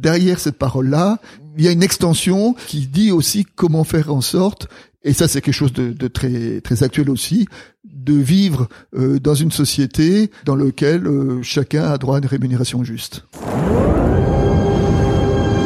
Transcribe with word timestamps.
derrière 0.00 0.40
cette 0.40 0.58
parole-là, 0.58 1.18
il 1.56 1.64
y 1.64 1.68
a 1.68 1.72
une 1.72 1.82
extension 1.82 2.54
qui 2.66 2.86
dit 2.86 3.12
aussi 3.12 3.44
comment 3.56 3.84
faire 3.84 4.12
en 4.12 4.20
sorte 4.20 4.68
et 5.02 5.12
ça 5.12 5.28
c'est 5.28 5.40
quelque 5.40 5.54
chose 5.54 5.72
de, 5.72 5.92
de, 5.92 6.08
très 6.08 6.60
très 6.60 6.82
actuel 6.82 7.08
aussi, 7.10 7.46
de 7.84 8.12
vivre 8.12 8.68
euh, 8.94 9.18
dans 9.18 9.34
une 9.34 9.50
société 9.50 10.30
dans 10.44 10.56
laquelle 10.56 11.06
euh, 11.06 11.42
chacun 11.42 11.84
a 11.84 11.96
droit 11.98 12.16
à 12.16 12.18
une 12.18 12.26
rémunération 12.26 12.84
juste. 12.84 13.24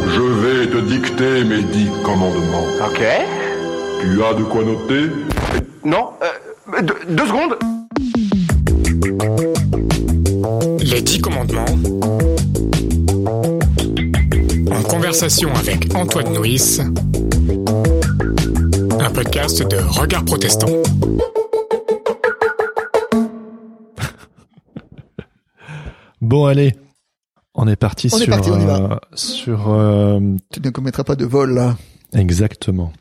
Je 0.09 0.21
vais 0.21 0.67
te 0.71 0.79
dicter 0.87 1.45
mes 1.45 1.63
dix 1.63 1.89
commandements. 2.05 2.67
Ok. 2.87 3.03
Tu 4.01 4.23
as 4.23 4.35
de 4.35 4.45
quoi 4.45 4.65
noter? 4.65 5.11
Non, 5.85 6.11
euh, 6.23 6.83
deux, 6.83 6.95
deux 7.09 7.27
secondes. 7.27 7.57
Les 10.81 11.03
dix 11.03 11.21
commandements. 11.21 11.65
Conversation 14.95 15.53
avec 15.57 15.93
Antoine 15.97 16.39
Nuis. 16.39 16.79
Un 19.01 19.11
podcast 19.11 19.69
de 19.69 19.77
Regard 19.99 20.25
Protestant. 20.25 20.69
Bon, 26.21 26.47
allez. 26.47 26.75
On 27.57 27.67
est 27.67 27.75
parti 27.75 28.09
On 28.13 28.19
est 28.19 28.21
sur, 28.23 28.31
parti, 28.31 28.51
on 28.51 28.61
y 28.61 28.65
va. 28.65 28.77
euh, 28.77 28.97
sur, 29.17 29.69
euh, 29.73 30.21
Tu 30.53 30.61
ne 30.61 30.71
commettras 30.71 31.03
pas 31.03 31.17
de 31.17 31.25
vol 31.25 31.55
là. 31.55 31.77
exactement. 32.13 32.93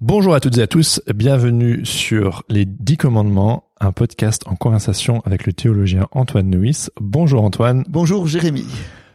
Bonjour 0.00 0.34
à 0.34 0.40
toutes 0.40 0.58
et 0.58 0.62
à 0.62 0.66
tous. 0.66 1.00
Bienvenue 1.14 1.86
sur 1.86 2.42
les 2.48 2.64
dix 2.64 2.96
commandements, 2.96 3.68
un 3.80 3.92
podcast 3.92 4.42
en 4.46 4.56
conversation 4.56 5.20
avec 5.24 5.46
le 5.46 5.52
théologien 5.52 6.08
Antoine 6.10 6.50
Nuis. 6.50 6.88
Bonjour 7.00 7.44
Antoine. 7.44 7.84
Bonjour 7.88 8.26
Jérémy. 8.26 8.66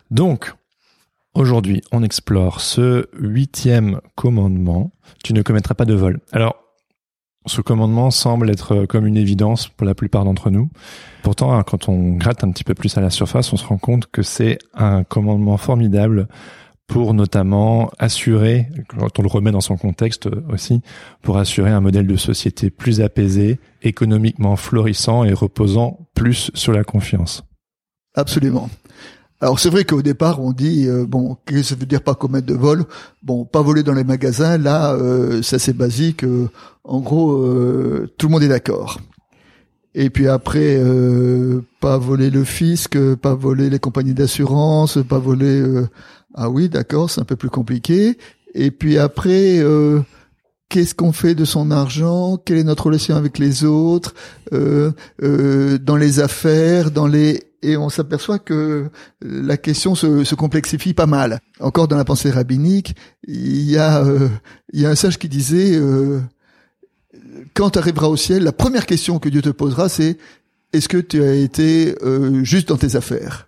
Donc, 0.10 0.54
aujourd'hui, 1.38 1.82
on 1.92 2.04
explore 2.04 2.62
ce 2.62 3.08
huitième 3.18 4.02
commandement. 4.16 4.92
Tu 5.24 5.34
ne 5.34 5.42
commettras 5.42 5.76
pas 5.76 5.86
de 5.86 5.94
vol. 5.94 6.20
Alors, 6.32 6.56
ce 7.46 7.62
commandement 7.62 8.12
semble 8.12 8.50
être 8.50 8.86
comme 8.86 9.08
une 9.08 9.16
évidence 9.16 9.70
pour 9.70 9.86
la 9.88 9.96
plupart 9.96 10.26
d'entre 10.26 10.50
nous. 10.50 10.70
Pourtant, 11.24 11.54
hein, 11.54 11.64
quand 11.64 11.88
on 11.88 12.14
gratte 12.14 12.44
un 12.44 12.52
petit 12.52 12.64
peu 12.64 12.74
plus 12.74 12.98
à 12.98 13.02
la 13.02 13.10
surface, 13.10 13.54
on 13.54 13.58
se 13.58 13.66
rend 13.66 13.78
compte 13.78 14.08
que 14.08 14.22
c'est 14.22 14.58
un 14.74 15.04
commandement 15.04 15.58
formidable 15.58 16.28
pour 16.88 17.14
notamment 17.14 17.90
assurer, 18.00 18.68
quand 18.88 19.20
on 19.20 19.22
le 19.22 19.28
remet 19.28 19.52
dans 19.52 19.62
son 19.62 19.76
contexte 19.76 20.30
aussi, 20.50 20.82
pour 21.22 21.38
assurer 21.38 21.70
un 21.70 21.82
modèle 21.82 22.08
de 22.08 22.16
société 22.16 22.70
plus 22.70 23.02
apaisé, 23.02 23.60
économiquement 23.82 24.56
florissant 24.56 25.26
et 25.26 25.34
reposant 25.34 26.08
plus 26.16 26.50
sur 26.54 26.72
la 26.72 26.86
confiance. 26.86 27.44
Absolument. 28.16 28.70
Alors 29.40 29.60
c'est 29.60 29.70
vrai 29.70 29.84
qu'au 29.86 30.02
départ 30.02 30.42
on 30.42 30.52
dit 30.52 30.88
euh, 30.88 31.06
bon 31.06 31.38
qu'est-ce 31.46 31.60
que 31.60 31.64
ça 31.68 31.76
veut 31.76 31.86
dire 31.86 32.02
pas 32.02 32.16
commettre 32.16 32.48
de 32.48 32.56
vol 32.56 32.86
Bon 33.22 33.46
pas 33.46 33.62
voler 33.62 33.84
dans 33.84 33.94
les 33.94 34.04
magasins 34.04 34.58
là 34.58 34.94
euh, 34.94 35.42
c'est 35.44 35.58
assez 35.58 35.74
basique. 35.74 36.24
euh, 36.24 36.50
en 36.84 37.00
gros 37.02 37.34
euh, 37.44 38.10
tout 38.18 38.28
le 38.28 38.32
monde 38.34 38.44
est 38.44 38.48
d'accord. 38.48 39.00
Et 39.94 40.10
puis 40.10 40.28
après 40.28 40.78
euh, 40.78 41.62
pas 41.80 41.98
voler 42.00 42.32
le 42.32 42.44
fisc, 42.44 42.98
pas 43.16 43.36
voler 43.36 43.70
les 43.70 43.80
compagnies 43.80 44.16
d'assurance, 44.16 44.98
pas 45.08 45.20
voler 45.20 45.64
ah 46.34 46.50
oui 46.50 46.68
d'accord 46.68 47.10
c'est 47.12 47.22
un 47.22 47.26
peu 47.26 47.36
plus 47.36 47.50
compliqué. 47.52 48.18
Et 48.56 48.72
puis 48.72 48.98
après 48.98 49.62
qu'est-ce 50.70 50.96
qu'on 50.96 51.12
fait 51.12 51.36
de 51.36 51.46
son 51.46 51.72
argent? 51.72 52.38
Quelle 52.38 52.58
est 52.58 52.64
notre 52.64 52.88
relation 52.88 53.16
avec 53.16 53.38
les 53.38 53.64
autres? 53.64 54.14
Euh, 54.54 54.92
euh, 55.24 55.78
dans 55.78 55.96
les 55.96 56.20
affaires, 56.20 56.92
dans 56.92 57.08
les 57.08 57.47
et 57.62 57.78
on 57.78 57.90
s'aperçoit 57.90 58.40
que 58.40 58.90
la 59.22 59.58
question 59.58 59.96
se, 59.96 60.24
se 60.24 60.36
complexifie 60.36 60.94
pas 60.94 61.06
mal. 61.06 61.40
Encore 61.60 61.88
dans 61.88 61.98
la 61.98 62.06
pensée 62.06 62.30
rabbinique, 62.30 62.96
il 63.28 63.70
y 63.70 63.78
a 63.78 64.04
euh, 64.04 64.30
il 64.74 64.82
y 64.82 64.86
a 64.86 64.90
un 64.90 64.96
sage 64.96 65.18
qui 65.18 65.30
disait 65.30 65.76
euh, 65.76 66.20
quand 67.54 67.72
tu 67.72 67.80
arriveras 67.80 68.08
au 68.08 68.18
ciel, 68.18 68.44
la 68.44 68.52
première 68.52 68.86
question 68.86 69.20
que 69.20 69.30
Dieu 69.30 69.42
te 69.42 69.50
posera 69.50 69.90
c'est 69.90 70.18
est-ce 70.74 70.88
que 70.88 70.98
tu 70.98 71.24
as 71.24 71.34
été 71.34 71.96
euh, 72.04 72.44
juste 72.44 72.70
dans 72.70 72.78
tes 72.78 72.96
affaires? 72.96 73.48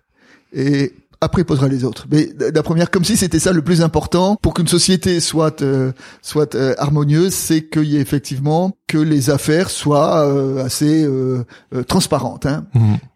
Et 0.52 0.94
après 1.20 1.42
il 1.42 1.44
posera 1.44 1.68
les 1.68 1.84
autres. 1.84 2.06
Mais 2.10 2.30
la 2.38 2.62
première, 2.62 2.90
comme 2.90 3.04
si 3.04 3.16
c'était 3.16 3.38
ça 3.38 3.52
le 3.52 3.62
plus 3.62 3.82
important 3.82 4.36
pour 4.40 4.54
qu'une 4.54 4.68
société 4.68 5.20
soit 5.20 5.62
euh, 5.62 5.92
soit 6.22 6.54
euh, 6.54 6.74
harmonieuse, 6.78 7.34
c'est 7.34 7.68
qu'il 7.68 7.84
y 7.84 7.96
ait 7.96 8.00
effectivement 8.00 8.72
que 8.88 8.98
les 8.98 9.30
affaires 9.30 9.70
soient 9.70 10.26
euh, 10.26 10.64
assez 10.64 11.04
euh, 11.04 11.44
euh, 11.74 11.82
transparentes. 11.84 12.46
Hein. 12.46 12.64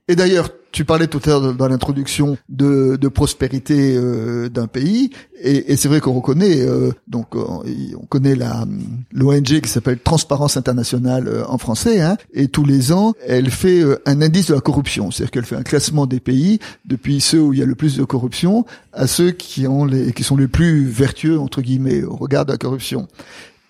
Et 0.06 0.16
d'ailleurs, 0.16 0.50
tu 0.74 0.84
parlais 0.84 1.06
tout 1.06 1.20
à 1.26 1.28
l'heure 1.28 1.54
dans 1.54 1.68
l'introduction 1.68 2.36
de, 2.48 2.96
de 2.96 3.08
prospérité 3.08 3.94
euh, 3.96 4.48
d'un 4.48 4.66
pays, 4.66 5.10
et, 5.40 5.72
et 5.72 5.76
c'est 5.76 5.86
vrai 5.86 6.00
qu'on 6.00 6.14
reconnaît, 6.14 6.62
euh, 6.62 6.90
donc 7.06 7.36
on, 7.36 7.62
on 7.96 8.06
connaît 8.06 8.34
la 8.34 8.66
l'ONG 9.12 9.60
qui 9.60 9.68
s'appelle 9.68 10.00
Transparence 10.00 10.56
internationale 10.56 11.28
euh, 11.28 11.44
en 11.46 11.58
français, 11.58 12.00
hein, 12.00 12.16
et 12.32 12.48
tous 12.48 12.64
les 12.64 12.90
ans, 12.90 13.14
elle 13.24 13.52
fait 13.52 13.82
euh, 13.82 14.02
un 14.04 14.20
indice 14.20 14.48
de 14.48 14.54
la 14.54 14.60
corruption, 14.60 15.12
c'est-à-dire 15.12 15.30
qu'elle 15.30 15.44
fait 15.44 15.54
un 15.54 15.62
classement 15.62 16.06
des 16.06 16.18
pays 16.18 16.58
depuis 16.84 17.20
ceux 17.20 17.40
où 17.40 17.52
il 17.52 17.60
y 17.60 17.62
a 17.62 17.66
le 17.66 17.76
plus 17.76 17.96
de 17.96 18.02
corruption 18.02 18.66
à 18.92 19.06
ceux 19.06 19.30
qui 19.30 19.68
ont 19.68 19.84
les 19.84 20.12
qui 20.12 20.24
sont 20.24 20.36
les 20.36 20.48
plus 20.48 20.86
vertueux 20.86 21.38
entre 21.38 21.62
guillemets 21.62 22.02
au 22.02 22.16
regard 22.16 22.46
de 22.46 22.50
la 22.50 22.58
corruption. 22.58 23.06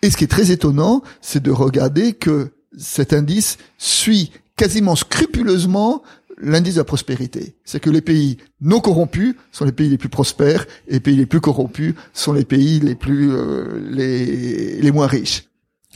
Et 0.00 0.10
ce 0.10 0.16
qui 0.16 0.24
est 0.24 0.28
très 0.28 0.50
étonnant, 0.50 1.02
c'est 1.20 1.42
de 1.42 1.50
regarder 1.50 2.14
que 2.14 2.48
cet 2.78 3.12
indice 3.12 3.58
suit 3.76 4.30
quasiment 4.56 4.96
scrupuleusement 4.96 6.02
l'indice 6.40 6.74
de 6.74 6.80
la 6.80 6.84
prospérité. 6.84 7.56
C'est 7.64 7.80
que 7.80 7.90
les 7.90 8.00
pays 8.00 8.38
non 8.60 8.80
corrompus 8.80 9.34
sont 9.52 9.64
les 9.64 9.72
pays 9.72 9.88
les 9.88 9.98
plus 9.98 10.08
prospères 10.08 10.66
et 10.88 10.94
les 10.94 11.00
pays 11.00 11.16
les 11.16 11.26
plus 11.26 11.40
corrompus 11.40 11.94
sont 12.12 12.32
les 12.32 12.44
pays 12.44 12.80
les 12.80 12.94
plus 12.94 13.30
euh, 13.32 13.80
les, 13.90 14.80
les 14.80 14.92
moins 14.92 15.06
riches. 15.06 15.44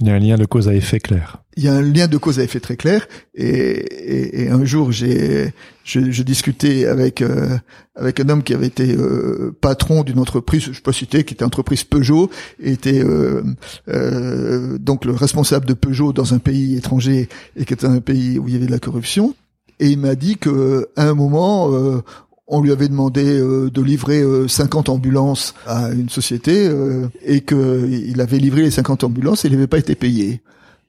Il 0.00 0.06
y 0.06 0.10
a 0.10 0.14
un 0.14 0.20
lien 0.20 0.36
de 0.36 0.44
cause 0.44 0.68
à 0.68 0.74
effet 0.74 1.00
clair. 1.00 1.42
Il 1.56 1.64
y 1.64 1.68
a 1.68 1.74
un 1.74 1.82
lien 1.82 2.06
de 2.06 2.16
cause 2.16 2.38
à 2.38 2.44
effet 2.44 2.60
très 2.60 2.76
clair 2.76 3.08
et, 3.34 3.48
et, 3.48 4.42
et 4.42 4.48
un 4.48 4.64
jour 4.64 4.92
j'ai 4.92 5.52
je, 5.82 6.12
je 6.12 6.22
discutais 6.22 6.86
avec 6.86 7.20
euh, 7.20 7.58
avec 7.96 8.20
un 8.20 8.28
homme 8.28 8.44
qui 8.44 8.54
avait 8.54 8.68
été 8.68 8.94
euh, 8.94 9.56
patron 9.60 10.04
d'une 10.04 10.20
entreprise 10.20 10.70
je 10.70 10.80
peux 10.80 10.92
citer 10.92 11.24
qui 11.24 11.34
était 11.34 11.44
entreprise 11.44 11.82
Peugeot 11.82 12.30
et 12.62 12.72
était 12.72 13.02
euh, 13.02 13.42
euh, 13.88 14.78
donc 14.78 15.04
le 15.04 15.12
responsable 15.12 15.66
de 15.66 15.74
Peugeot 15.74 16.12
dans 16.12 16.32
un 16.32 16.38
pays 16.38 16.76
étranger 16.76 17.28
et 17.56 17.64
qui 17.64 17.72
était 17.72 17.86
un 17.86 18.00
pays 18.00 18.38
où 18.38 18.46
il 18.46 18.54
y 18.54 18.56
avait 18.56 18.66
de 18.66 18.70
la 18.70 18.78
corruption 18.78 19.34
et 19.80 19.88
il 19.90 19.98
m'a 19.98 20.14
dit 20.14 20.36
que 20.36 20.88
à 20.96 21.08
un 21.08 21.14
moment 21.14 21.72
euh, 21.72 22.02
on 22.46 22.60
lui 22.62 22.72
avait 22.72 22.88
demandé 22.88 23.38
euh, 23.38 23.70
de 23.70 23.82
livrer 23.82 24.20
euh, 24.22 24.48
50 24.48 24.88
ambulances 24.88 25.54
à 25.66 25.90
une 25.92 26.08
société 26.08 26.66
euh, 26.66 27.08
et 27.22 27.42
que 27.42 27.86
il 27.88 28.20
avait 28.20 28.38
livré 28.38 28.62
les 28.62 28.70
50 28.70 29.04
ambulances 29.04 29.44
et 29.44 29.48
il 29.48 29.54
n'avait 29.54 29.66
pas 29.66 29.78
été 29.78 29.94
payé. 29.94 30.42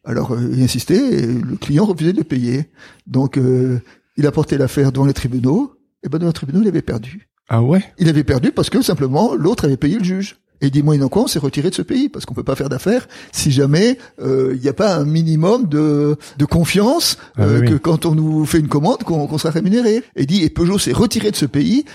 Alors 0.06 0.32
euh, 0.32 0.50
il 0.54 0.64
insistait 0.64 1.20
et 1.20 1.28
le 1.28 1.56
client 1.58 1.86
refusait 1.86 2.14
de 2.14 2.18
le 2.18 2.24
payer. 2.24 2.70
Donc 3.08 3.38
euh, 3.38 3.80
il 4.18 4.26
a 4.26 4.32
porté 4.32 4.58
l'affaire 4.58 4.92
devant 4.92 5.06
les 5.06 5.14
tribunaux 5.14 5.74
et 6.04 6.10
ben 6.10 6.18
devant 6.18 6.30
les 6.30 6.34
tribunaux 6.34 6.62
il 6.62 6.68
avait 6.68 6.82
perdu. 6.82 7.28
Ah 7.50 7.62
ouais? 7.62 7.84
Il 7.98 8.08
avait 8.10 8.24
perdu 8.24 8.52
parce 8.52 8.70
que 8.70 8.82
simplement 8.82 9.36
l'autre 9.36 9.66
avait 9.66 9.78
payé 9.78 9.98
le 9.98 10.04
juge. 10.04 10.38
Et 10.62 10.68
il 10.68 10.72
dit 10.72 10.84
moyennant 10.84 11.10
quoi 11.10 11.24
on 11.24 11.28
s'est 11.28 11.40
retiré 11.40 11.70
de 11.70 11.76
ce 11.76 11.82
pays 11.82 12.10
parce 12.10 12.26
qu'on 12.26 12.34
peut 12.34 12.44
pas 12.44 12.56
faire 12.56 12.70
d'affaires 12.70 13.08
si 13.32 13.52
jamais 13.52 13.98
euh, 14.22 14.52
il 14.56 14.62
n'y 14.62 14.68
a 14.68 14.74
pas 14.74 14.96
un 14.96 15.06
minimum 15.06 15.68
de, 15.68 16.18
de 16.38 16.46
confiance 16.46 17.18
Ah 17.38 17.44
euh, 17.44 17.62
oui, 17.62 17.70
que 17.70 17.76
quand 17.76 18.06
on 18.06 18.16
nous 18.16 18.46
fait 18.46 18.60
une 18.60 18.68
commande 18.68 19.04
qu'on 19.04 19.38
sera 19.38 19.52
rémunéré. 19.52 20.04
Et 20.16 20.26
dit 20.26 20.44
et 20.44 20.50
Peugeot 20.50 20.80
s'est 20.80 20.92
retiré 20.94 21.32
de 21.32 21.36
ce 21.36 21.46
pays 21.46 21.86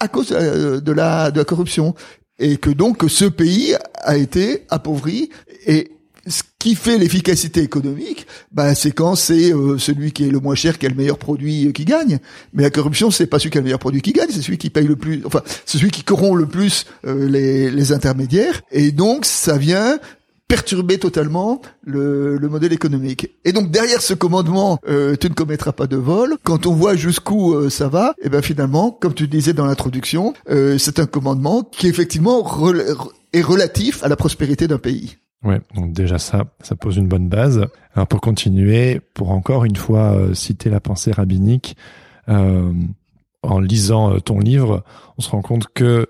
à 0.00 0.08
cause 0.08 0.32
euh, 0.32 0.80
de 0.80 0.92
la 0.92 1.30
de 1.30 1.38
la 1.38 1.44
corruption 1.44 1.94
et 2.38 2.56
que 2.56 2.70
donc 2.70 3.04
ce 3.08 3.24
pays 3.24 3.76
a 4.02 4.16
été 4.16 4.64
appauvri 4.68 5.30
et 5.66 5.91
ce 6.26 6.42
qui 6.58 6.74
fait 6.74 6.98
l'efficacité 6.98 7.60
économique, 7.60 8.26
bah, 8.52 8.74
c'est 8.74 8.92
quand 8.92 9.16
c'est 9.16 9.52
euh, 9.52 9.78
celui 9.78 10.12
qui 10.12 10.24
est 10.24 10.30
le 10.30 10.40
moins 10.40 10.54
cher 10.54 10.78
qui 10.78 10.86
a 10.86 10.88
le 10.88 10.94
meilleur 10.94 11.18
produit 11.18 11.66
euh, 11.66 11.72
qui 11.72 11.84
gagne. 11.84 12.18
Mais 12.52 12.62
la 12.62 12.70
corruption, 12.70 13.10
c'est 13.10 13.26
pas 13.26 13.38
celui 13.38 13.50
qui 13.50 13.58
a 13.58 13.60
le 13.60 13.64
meilleur 13.64 13.78
produit 13.78 14.02
qui 14.02 14.12
gagne, 14.12 14.28
c'est 14.30 14.42
celui 14.42 14.58
qui 14.58 14.70
paye 14.70 14.86
le 14.86 14.96
plus, 14.96 15.22
enfin, 15.24 15.42
c'est 15.66 15.78
celui 15.78 15.90
qui 15.90 16.04
corrompt 16.04 16.38
le 16.38 16.46
plus 16.46 16.86
euh, 17.06 17.28
les, 17.28 17.70
les 17.70 17.92
intermédiaires. 17.92 18.62
Et 18.70 18.92
donc, 18.92 19.24
ça 19.24 19.56
vient 19.58 19.98
perturber 20.52 20.98
totalement 20.98 21.62
le, 21.82 22.36
le 22.36 22.48
modèle 22.50 22.74
économique. 22.74 23.30
Et 23.46 23.52
donc 23.52 23.70
derrière 23.70 24.02
ce 24.02 24.12
commandement, 24.12 24.78
euh, 24.86 25.16
tu 25.18 25.30
ne 25.30 25.32
commettras 25.32 25.72
pas 25.72 25.86
de 25.86 25.96
vol. 25.96 26.36
Quand 26.44 26.66
on 26.66 26.74
voit 26.74 26.94
jusqu'où 26.94 27.54
euh, 27.54 27.70
ça 27.70 27.88
va, 27.88 28.14
et 28.22 28.28
ben 28.28 28.42
finalement, 28.42 28.90
comme 28.90 29.14
tu 29.14 29.28
disais 29.28 29.54
dans 29.54 29.64
l'introduction, 29.64 30.34
euh, 30.50 30.76
c'est 30.76 30.98
un 30.98 31.06
commandement 31.06 31.62
qui 31.62 31.86
effectivement 31.86 32.46
est 33.32 33.40
relatif 33.40 34.04
à 34.04 34.08
la 34.08 34.16
prospérité 34.16 34.68
d'un 34.68 34.76
pays. 34.76 35.16
Ouais, 35.44 35.60
donc 35.74 35.92
déjà 35.92 36.18
ça, 36.18 36.44
ça 36.62 36.76
pose 36.76 36.96
une 36.96 37.08
bonne 37.08 37.28
base. 37.28 37.66
Alors 37.94 38.06
pour 38.06 38.20
continuer, 38.20 39.00
pour 39.14 39.30
encore 39.30 39.64
une 39.64 39.76
fois 39.76 40.12
euh, 40.12 40.34
citer 40.34 40.70
la 40.70 40.80
pensée 40.80 41.10
rabbinique, 41.10 41.76
euh, 42.28 42.72
en 43.42 43.58
lisant 43.58 44.14
euh, 44.14 44.20
ton 44.20 44.38
livre, 44.38 44.84
on 45.18 45.22
se 45.22 45.30
rend 45.30 45.42
compte 45.42 45.66
que 45.74 46.06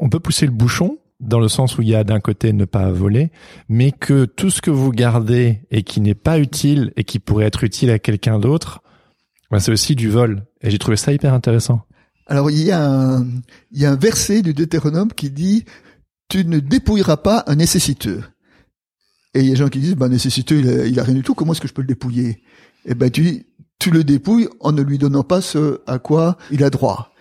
on 0.00 0.08
peut 0.08 0.18
pousser 0.18 0.46
le 0.46 0.52
bouchon 0.52 0.98
dans 1.20 1.38
le 1.38 1.46
sens 1.46 1.78
où 1.78 1.82
il 1.82 1.88
y 1.88 1.94
a 1.94 2.02
d'un 2.02 2.18
côté 2.18 2.52
ne 2.52 2.64
pas 2.64 2.90
voler, 2.90 3.30
mais 3.68 3.92
que 3.92 4.24
tout 4.24 4.50
ce 4.50 4.60
que 4.60 4.72
vous 4.72 4.90
gardez 4.90 5.60
et 5.70 5.84
qui 5.84 6.00
n'est 6.00 6.16
pas 6.16 6.40
utile 6.40 6.92
et 6.96 7.04
qui 7.04 7.20
pourrait 7.20 7.46
être 7.46 7.62
utile 7.62 7.90
à 7.90 8.00
quelqu'un 8.00 8.40
d'autre, 8.40 8.82
ben 9.50 9.60
c'est 9.60 9.70
aussi 9.70 9.94
du 9.94 10.08
vol. 10.08 10.44
Et 10.60 10.70
j'ai 10.70 10.78
trouvé 10.78 10.96
ça 10.96 11.12
hyper 11.12 11.32
intéressant. 11.32 11.82
Alors 12.26 12.50
il 12.50 12.64
y 12.64 12.72
a 12.72 12.84
un, 12.84 13.24
il 13.70 13.80
y 13.80 13.86
a 13.86 13.92
un 13.92 13.96
verset 13.96 14.42
du 14.42 14.54
Deutéronome 14.54 15.12
qui 15.12 15.30
dit 15.30 15.64
tu 16.28 16.44
ne 16.44 16.58
dépouilleras 16.58 17.18
pas 17.18 17.44
un 17.46 17.54
nécessiteux. 17.54 18.22
Et 19.34 19.40
il 19.40 19.46
y 19.46 19.48
a 19.48 19.52
des 19.52 19.56
gens 19.56 19.68
qui 19.68 19.78
disent 19.78 19.96
bah 19.96 20.08
nécessiteux 20.08 20.58
il 20.58 20.68
a, 20.68 20.86
il 20.86 21.00
a 21.00 21.04
rien 21.04 21.14
du 21.14 21.22
tout 21.22 21.34
comment 21.34 21.52
est-ce 21.52 21.60
que 21.60 21.68
je 21.68 21.72
peux 21.72 21.82
le 21.82 21.88
dépouiller? 21.88 22.42
Eh 22.84 22.94
ben 22.94 23.10
tu 23.10 23.46
tu 23.78 23.90
le 23.90 24.04
dépouilles 24.04 24.48
en 24.60 24.72
ne 24.72 24.82
lui 24.82 24.98
donnant 24.98 25.24
pas 25.24 25.40
ce 25.40 25.80
à 25.86 25.98
quoi 25.98 26.36
il 26.50 26.62
a 26.62 26.70
droit. 26.70 27.12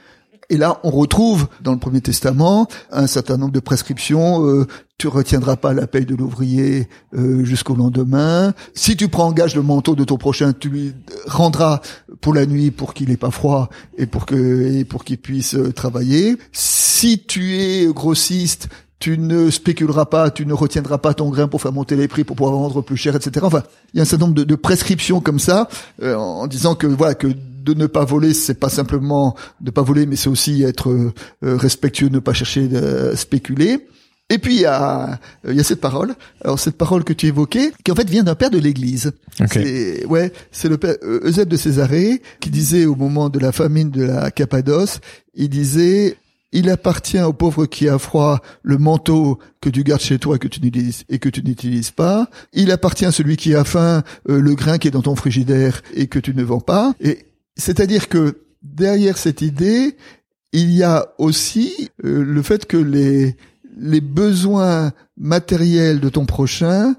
Et 0.51 0.57
là, 0.57 0.81
on 0.83 0.91
retrouve 0.91 1.47
dans 1.61 1.71
le 1.71 1.79
Premier 1.79 2.01
Testament 2.01 2.67
un 2.91 3.07
certain 3.07 3.37
nombre 3.37 3.53
de 3.53 3.61
prescriptions. 3.61 4.45
Euh, 4.45 4.67
tu 4.97 5.07
retiendras 5.07 5.55
pas 5.55 5.73
la 5.73 5.87
paye 5.87 6.05
de 6.05 6.13
l'ouvrier 6.13 6.89
euh, 7.15 7.45
jusqu'au 7.45 7.73
lendemain. 7.73 8.53
Si 8.75 8.97
tu 8.97 9.07
prends 9.07 9.27
en 9.27 9.31
gage 9.31 9.55
le 9.55 9.61
manteau 9.61 9.95
de 9.95 10.03
ton 10.03 10.17
prochain, 10.17 10.51
tu 10.51 10.67
lui 10.67 10.93
rendras 11.25 11.79
pour 12.19 12.33
la 12.33 12.45
nuit 12.45 12.69
pour 12.69 12.93
qu'il 12.93 13.11
ait 13.11 13.17
pas 13.17 13.31
froid 13.31 13.69
et 13.97 14.05
pour 14.05 14.25
que 14.25 14.73
et 14.73 14.83
pour 14.83 15.05
qu'il 15.05 15.19
puisse 15.19 15.55
euh, 15.55 15.71
travailler. 15.71 16.37
Si 16.51 17.23
tu 17.25 17.55
es 17.55 17.85
grossiste, 17.85 18.67
tu 19.01 19.17
ne 19.17 19.49
spéculeras 19.49 20.05
pas, 20.05 20.29
tu 20.29 20.45
ne 20.45 20.53
retiendras 20.53 20.99
pas 20.99 21.15
ton 21.15 21.29
grain 21.29 21.47
pour 21.47 21.59
faire 21.59 21.73
monter 21.73 21.95
les 21.95 22.07
prix, 22.07 22.23
pour 22.23 22.35
pouvoir 22.35 22.55
vendre 22.55 22.81
plus 22.81 22.95
cher, 22.95 23.15
etc. 23.15 23.43
Enfin, 23.43 23.63
il 23.93 23.97
y 23.97 23.99
a 23.99 24.03
un 24.03 24.05
certain 24.05 24.25
nombre 24.25 24.35
de, 24.35 24.43
de 24.43 24.55
prescriptions 24.55 25.19
comme 25.19 25.39
ça, 25.39 25.67
euh, 26.03 26.15
en 26.15 26.45
disant 26.45 26.75
que 26.75 26.85
voilà 26.85 27.15
que 27.15 27.27
de 27.27 27.73
ne 27.73 27.87
pas 27.87 28.05
voler, 28.05 28.33
c'est 28.33 28.59
pas 28.59 28.69
simplement 28.69 29.35
ne 29.59 29.71
pas 29.71 29.81
voler, 29.81 30.05
mais 30.05 30.15
c'est 30.15 30.29
aussi 30.29 30.61
être 30.63 30.91
euh, 30.91 31.13
respectueux, 31.41 32.09
ne 32.09 32.19
pas 32.19 32.33
chercher 32.33 32.67
de 32.67 33.13
spéculer. 33.15 33.87
Et 34.29 34.37
puis 34.37 34.55
il 34.55 34.61
y 34.61 34.65
a, 34.65 35.19
il 35.47 35.55
y 35.55 35.59
a 35.59 35.63
cette 35.63 35.81
parole. 35.81 36.13
Alors 36.45 36.59
cette 36.59 36.77
parole 36.77 37.03
que 37.03 37.11
tu 37.11 37.25
évoquais, 37.25 37.73
qui 37.83 37.91
en 37.91 37.95
fait 37.95 38.07
vient 38.07 38.23
d'un 38.23 38.35
père 38.35 38.51
de 38.51 38.59
l'Église. 38.59 39.13
Ok. 39.39 39.49
C'est 39.53 40.05
ouais, 40.05 40.31
c'est 40.51 40.69
le 40.69 40.77
père 40.77 40.95
euh, 41.03 41.27
Eusèbe 41.27 41.49
de 41.49 41.57
Césarée 41.57 42.21
qui 42.39 42.51
disait 42.51 42.85
au 42.85 42.95
moment 42.95 43.29
de 43.29 43.39
la 43.39 43.51
famine 43.51 43.89
de 43.89 44.03
la 44.03 44.29
Cappadoce, 44.29 44.99
il 45.33 45.49
disait 45.49 46.17
il 46.51 46.69
appartient 46.69 47.21
au 47.21 47.33
pauvre 47.33 47.65
qui 47.65 47.87
a 47.87 47.97
froid 47.97 48.41
le 48.63 48.77
manteau 48.77 49.39
que 49.61 49.69
tu 49.69 49.83
gardes 49.83 50.01
chez 50.01 50.19
toi 50.19 50.37
que 50.37 50.47
tu 50.47 50.61
n'utilises 50.61 51.03
et 51.09 51.19
que 51.19 51.29
tu 51.29 51.43
n'utilises 51.43 51.91
pas. 51.91 52.29
Il 52.53 52.71
appartient 52.71 53.05
à 53.05 53.11
celui 53.11 53.37
qui 53.37 53.55
a 53.55 53.63
faim 53.63 54.03
euh, 54.29 54.39
le 54.39 54.55
grain 54.55 54.77
qui 54.77 54.87
est 54.87 54.91
dans 54.91 55.01
ton 55.01 55.15
frigidaire 55.15 55.81
et 55.93 56.07
que 56.07 56.19
tu 56.19 56.33
ne 56.33 56.43
vends 56.43 56.59
pas. 56.59 56.93
Et 56.99 57.25
c'est-à-dire 57.55 58.09
que 58.09 58.41
derrière 58.61 59.17
cette 59.17 59.41
idée, 59.41 59.95
il 60.51 60.71
y 60.71 60.83
a 60.83 61.13
aussi 61.17 61.89
euh, 62.03 62.23
le 62.23 62.41
fait 62.41 62.65
que 62.65 62.77
les 62.77 63.35
les 63.77 64.01
besoins 64.01 64.91
matériels 65.17 66.01
de 66.01 66.09
ton 66.09 66.25
prochain 66.25 66.95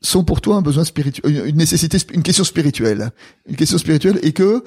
sont 0.00 0.24
pour 0.24 0.40
toi 0.40 0.56
un 0.56 0.62
besoin 0.62 0.84
spirituel, 0.84 1.46
une 1.46 1.56
nécessité, 1.56 1.98
une 2.12 2.22
question 2.22 2.44
spirituelle, 2.44 3.10
une 3.46 3.56
question 3.56 3.78
spirituelle, 3.78 4.18
et 4.22 4.32
que 4.32 4.64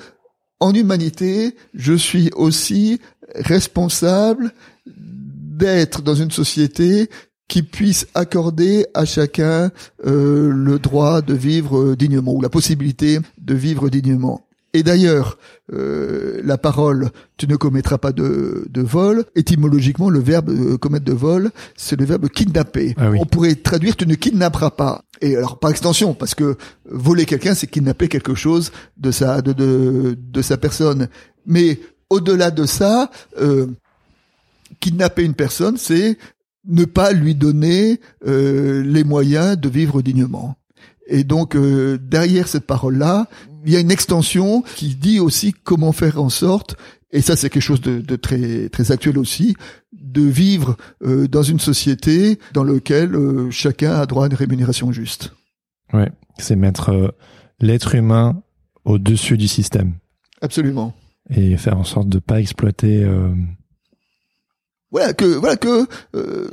en 0.60 0.74
humanité, 0.74 1.56
je 1.74 1.94
suis 1.94 2.30
aussi 2.36 3.02
responsable 3.34 4.52
d'être 4.86 6.02
dans 6.02 6.16
une 6.16 6.32
société 6.32 7.10
qui 7.48 7.64
puisse 7.64 8.08
accorder 8.16 8.88
à 8.94 9.06
chacun 9.06 9.72
euh, 10.06 10.52
le 10.52 10.80
droit 10.80 11.22
de 11.22 11.34
vivre 11.34 11.78
euh, 11.78 11.96
dignement 11.96 12.34
ou 12.34 12.42
la 12.42 12.50
possibilité 12.50 13.20
de 13.38 13.54
vivre 13.54 13.90
dignement. 13.90 14.42
Et 14.74 14.84
d'ailleurs, 14.84 15.38
euh, 15.72 16.42
la 16.44 16.58
parole 16.58 17.12
"tu 17.38 17.48
ne 17.48 17.56
commettras 17.56 17.98
pas 17.98 18.12
de, 18.12 18.66
de 18.70 18.82
vol", 18.82 19.24
étymologiquement, 19.36 20.10
le 20.10 20.20
verbe 20.20 20.50
euh, 20.50 20.78
commettre 20.78 21.06
de 21.06 21.14
vol, 21.14 21.52
c'est 21.78 21.98
le 21.98 22.04
verbe 22.04 22.28
kidnapper. 22.28 22.94
Ah 22.98 23.10
oui. 23.10 23.20
On 23.22 23.26
pourrait 23.26 23.56
traduire 23.56 23.96
"tu 23.96 24.06
ne 24.06 24.16
kidnapperas 24.16 24.72
pas". 24.72 25.06
Et 25.22 25.38
alors 25.38 25.60
par 25.60 25.72
extension, 25.72 26.14
parce 26.14 26.36
que 26.36 26.58
voler 26.90 27.26
quelqu'un, 27.26 27.54
c'est 27.54 27.68
kidnapper 27.68 28.10
quelque 28.10 28.36
chose 28.36 28.74
de 28.98 29.12
sa 29.12 29.42
de 29.42 29.54
de, 29.54 30.18
de 30.20 30.42
sa 30.42 30.58
personne. 30.58 31.08
Mais 31.46 31.80
au-delà 32.10 32.52
de 32.52 32.66
ça, 32.66 33.10
euh, 33.40 33.68
kidnapper 34.80 35.24
une 35.24 35.34
personne, 35.34 35.78
c'est 35.78 36.18
ne 36.68 36.86
pas 36.86 37.12
lui 37.12 37.36
donner 37.36 38.00
euh, 38.26 38.84
les 38.84 39.04
moyens 39.04 39.58
de 39.58 39.70
vivre 39.70 40.02
dignement. 40.02 40.56
Et 41.08 41.24
donc 41.24 41.56
euh, 41.56 41.98
derrière 42.02 42.48
cette 42.48 42.66
parole-là, 42.66 43.28
il 43.66 43.72
y 43.72 43.76
a 43.76 43.80
une 43.80 43.92
extension 43.92 44.64
qui 44.76 44.96
dit 44.96 45.20
aussi 45.20 45.54
comment 45.54 45.92
faire 45.92 46.22
en 46.22 46.30
sorte, 46.30 46.76
et 47.12 47.22
ça 47.22 47.36
c'est 47.36 47.50
quelque 47.50 47.62
chose 47.62 47.82
de, 47.82 48.02
de 48.02 48.16
très 48.16 48.70
très 48.70 48.92
actuel 48.92 49.18
aussi, 49.20 49.56
de 50.16 50.22
vivre 50.22 50.78
euh, 51.04 51.28
dans 51.28 51.44
une 51.44 51.60
société 51.60 52.40
dans 52.54 52.64
laquelle 52.64 53.16
euh, 53.16 53.52
chacun 53.52 53.94
a 53.94 54.06
droit 54.06 54.24
à 54.24 54.28
une 54.28 54.34
rémunération 54.34 54.92
juste. 54.92 55.34
Ouais. 55.94 56.12
C'est 56.38 56.56
mettre 56.56 56.90
euh, 56.90 57.10
l'être 57.60 57.96
humain 57.96 58.42
au-dessus 58.86 59.38
du 59.38 59.48
système 59.48 59.94
Absolument. 60.42 60.94
Et 61.30 61.58
faire 61.58 61.78
en 61.78 61.84
sorte 61.84 62.10
de 62.10 62.20
pas 62.20 62.40
exploiter. 62.40 63.04
euh, 63.04 63.34
Voilà 64.92 65.14
que 65.14 65.26
voilà 65.26 65.56
que 65.58 65.88
euh, 66.16 66.50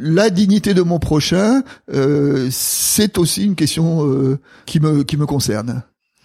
la 0.00 0.30
dignité 0.30 0.74
de 0.74 0.82
mon 0.82 0.98
prochain, 0.98 1.62
euh, 1.92 2.48
c'est 2.50 3.18
aussi 3.18 3.44
une 3.44 3.54
question 3.54 4.06
euh, 4.06 4.38
qui 4.66 4.80
me 4.80 5.02
qui 5.04 5.16
me 5.16 5.26
concerne. 5.26 5.82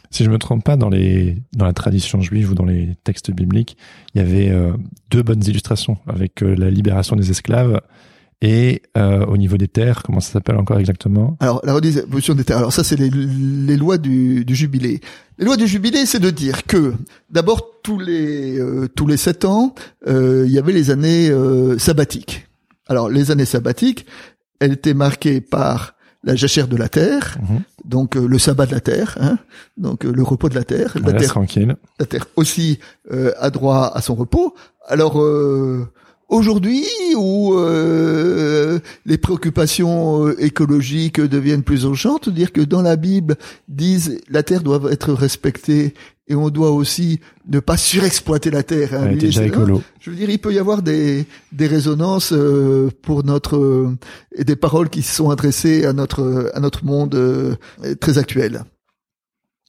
Si 0.09 0.25
je 0.25 0.29
me 0.29 0.37
trompe 0.37 0.65
pas, 0.65 0.75
dans 0.75 0.89
les 0.89 1.41
dans 1.53 1.63
la 1.65 1.71
tradition 1.73 2.19
juive 2.19 2.51
ou 2.51 2.55
dans 2.55 2.65
les 2.65 2.97
textes 3.05 3.31
bibliques, 3.31 3.77
il 4.13 4.17
y 4.17 4.21
avait 4.21 4.49
euh, 4.49 4.73
deux 5.09 5.23
bonnes 5.23 5.43
illustrations 5.45 5.97
avec 6.05 6.43
euh, 6.43 6.53
la 6.55 6.69
libération 6.69 7.15
des 7.15 7.31
esclaves 7.31 7.79
et 8.41 8.81
euh, 8.97 9.25
au 9.25 9.37
niveau 9.37 9.57
des 9.57 9.67
terres, 9.67 10.01
comment 10.03 10.19
ça 10.19 10.31
s'appelle 10.33 10.55
encore 10.57 10.79
exactement? 10.79 11.37
Alors 11.39 11.61
la 11.63 11.73
redistribution 11.73 12.33
des 12.33 12.43
terres. 12.43 12.57
Alors 12.57 12.73
ça 12.73 12.83
c'est 12.83 12.95
les, 12.95 13.09
les 13.09 13.77
lois 13.77 13.97
du, 13.97 14.43
du 14.45 14.55
jubilé. 14.55 14.99
Les 15.37 15.45
lois 15.45 15.57
du 15.57 15.67
jubilé, 15.67 16.05
c'est 16.05 16.19
de 16.19 16.29
dire 16.29 16.65
que 16.65 16.93
d'abord 17.29 17.81
tous 17.83 17.99
les 17.99 18.59
euh, 18.59 18.87
tous 18.95 19.07
les 19.07 19.17
sept 19.17 19.45
ans, 19.45 19.73
euh, 20.07 20.43
il 20.47 20.51
y 20.51 20.59
avait 20.59 20.73
les 20.73 20.89
années 20.91 21.29
euh, 21.29 21.77
sabbatiques. 21.77 22.47
Alors 22.87 23.09
les 23.09 23.31
années 23.31 23.45
sabbatiques, 23.45 24.05
elles 24.59 24.73
étaient 24.73 24.93
marquées 24.95 25.39
par 25.41 25.93
la 26.23 26.35
jachère 26.35 26.67
de 26.67 26.77
la 26.77 26.87
terre, 26.89 27.37
Mhm. 27.41 27.61
donc 27.85 28.15
euh, 28.15 28.27
le 28.27 28.37
sabbat 28.37 28.67
de 28.67 28.73
la 28.73 28.79
terre, 28.79 29.17
hein, 29.19 29.39
donc 29.77 30.05
euh, 30.05 30.11
le 30.11 30.21
repos 30.21 30.49
de 30.49 30.55
la 30.55 30.63
terre. 30.63 30.95
La 31.03 31.13
terre 31.13 31.29
tranquille. 31.29 31.75
la 31.99 32.05
Terre 32.05 32.27
aussi 32.35 32.77
euh, 33.11 33.31
a 33.39 33.49
droit 33.49 33.91
à 33.95 34.01
son 34.01 34.13
repos. 34.13 34.53
Alors 34.87 35.19
euh, 35.19 35.87
aujourd'hui 36.31 36.85
où 37.15 37.53
euh, 37.53 38.79
les 39.05 39.19
préoccupations 39.19 40.27
euh, 40.27 40.43
écologiques 40.43 41.21
deviennent 41.21 41.61
plus 41.61 41.83
urgentes, 41.83 42.29
dire 42.29 42.51
que 42.51 42.61
dans 42.61 42.81
la 42.81 42.95
Bible 42.95 43.35
disent 43.67 44.19
la 44.29 44.41
Terre 44.41 44.63
doit 44.63 44.91
être 44.91 45.13
respectée 45.13 45.93
et 46.31 46.35
on 46.35 46.49
doit 46.49 46.71
aussi 46.71 47.19
ne 47.47 47.59
pas 47.59 47.75
surexploiter 47.75 48.51
la 48.51 48.63
Terre. 48.63 48.93
hein, 48.93 49.43
écolo. 49.43 49.83
je 49.99 50.09
veux 50.09 50.15
dire, 50.15 50.29
il 50.29 50.39
peut 50.39 50.53
y 50.53 50.59
avoir 50.59 50.81
des, 50.81 51.25
des 51.51 51.67
résonances 51.67 52.31
euh, 52.31 52.89
pour 53.01 53.25
notre 53.25 53.57
euh, 53.57 53.97
et 54.35 54.45
des 54.45 54.55
paroles 54.55 54.89
qui 54.89 55.01
sont 55.01 55.29
adressées 55.29 55.85
à 55.85 55.91
notre 55.91 56.49
à 56.53 56.61
notre 56.61 56.85
monde 56.85 57.15
euh, 57.15 57.55
très 57.99 58.17
actuel. 58.17 58.63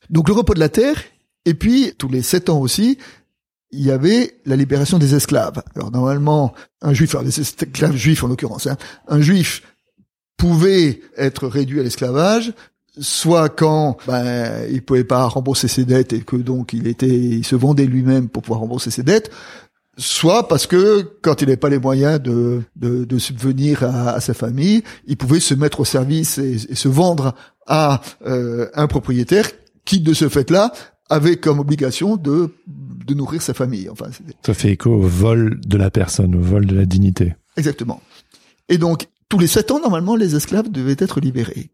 Donc 0.08 0.28
le 0.28 0.34
repos 0.34 0.54
de 0.54 0.60
la 0.60 0.68
terre, 0.68 1.02
et 1.44 1.54
puis 1.54 1.94
tous 1.98 2.08
les 2.08 2.22
sept 2.22 2.48
ans 2.48 2.60
aussi, 2.60 2.98
il 3.72 3.84
y 3.84 3.90
avait 3.90 4.38
la 4.44 4.56
libération 4.56 4.98
des 4.98 5.14
esclaves. 5.14 5.62
Alors 5.74 5.90
normalement, 5.90 6.54
un 6.82 6.92
juif, 6.92 7.14
alors 7.14 7.24
des 7.24 7.40
esclaves 7.40 7.96
juifs 7.96 8.22
en 8.22 8.28
l'occurrence, 8.28 8.66
hein, 8.66 8.76
un 9.08 9.20
juif 9.20 9.62
pouvait 10.36 11.00
être 11.16 11.48
réduit 11.48 11.80
à 11.80 11.82
l'esclavage, 11.82 12.52
soit 13.00 13.48
quand 13.48 13.96
ben, 14.06 14.66
il 14.70 14.82
pouvait 14.82 15.04
pas 15.04 15.26
rembourser 15.26 15.68
ses 15.68 15.84
dettes 15.84 16.12
et 16.12 16.20
que 16.20 16.36
donc 16.36 16.74
il 16.74 16.86
était, 16.86 17.08
il 17.08 17.44
se 17.44 17.56
vendait 17.56 17.86
lui-même 17.86 18.28
pour 18.28 18.42
pouvoir 18.42 18.60
rembourser 18.60 18.90
ses 18.90 19.02
dettes, 19.02 19.30
soit 19.96 20.48
parce 20.48 20.66
que 20.66 21.02
quand 21.22 21.40
il 21.40 21.46
n'avait 21.46 21.56
pas 21.56 21.68
les 21.70 21.78
moyens 21.78 22.20
de, 22.20 22.62
de, 22.76 23.04
de 23.04 23.18
subvenir 23.18 23.84
à, 23.84 24.10
à 24.10 24.20
sa 24.20 24.34
famille, 24.34 24.82
il 25.06 25.16
pouvait 25.16 25.40
se 25.40 25.54
mettre 25.54 25.80
au 25.80 25.84
service 25.84 26.38
et, 26.38 26.56
et 26.68 26.74
se 26.74 26.88
vendre 26.88 27.34
à 27.66 28.02
euh, 28.26 28.68
un 28.74 28.86
propriétaire 28.86 29.48
qui, 29.84 30.00
de 30.00 30.12
ce 30.12 30.28
fait-là, 30.28 30.72
avait 31.12 31.36
comme 31.36 31.60
obligation 31.60 32.16
de, 32.16 32.54
de 32.66 33.14
nourrir 33.14 33.42
sa 33.42 33.54
famille. 33.54 33.88
Enfin, 33.88 34.06
Ça 34.44 34.54
fait 34.54 34.70
écho 34.70 34.90
au 34.90 35.02
vol 35.02 35.60
de 35.64 35.76
la 35.76 35.90
personne, 35.90 36.34
au 36.34 36.40
vol 36.40 36.66
de 36.66 36.74
la 36.74 36.84
dignité. 36.84 37.34
Exactement. 37.56 38.02
Et 38.68 38.78
donc, 38.78 39.06
tous 39.28 39.38
les 39.38 39.46
sept 39.46 39.70
ans, 39.70 39.80
normalement, 39.80 40.16
les 40.16 40.34
esclaves 40.34 40.70
devaient 40.70 40.96
être 40.98 41.20
libérés. 41.20 41.70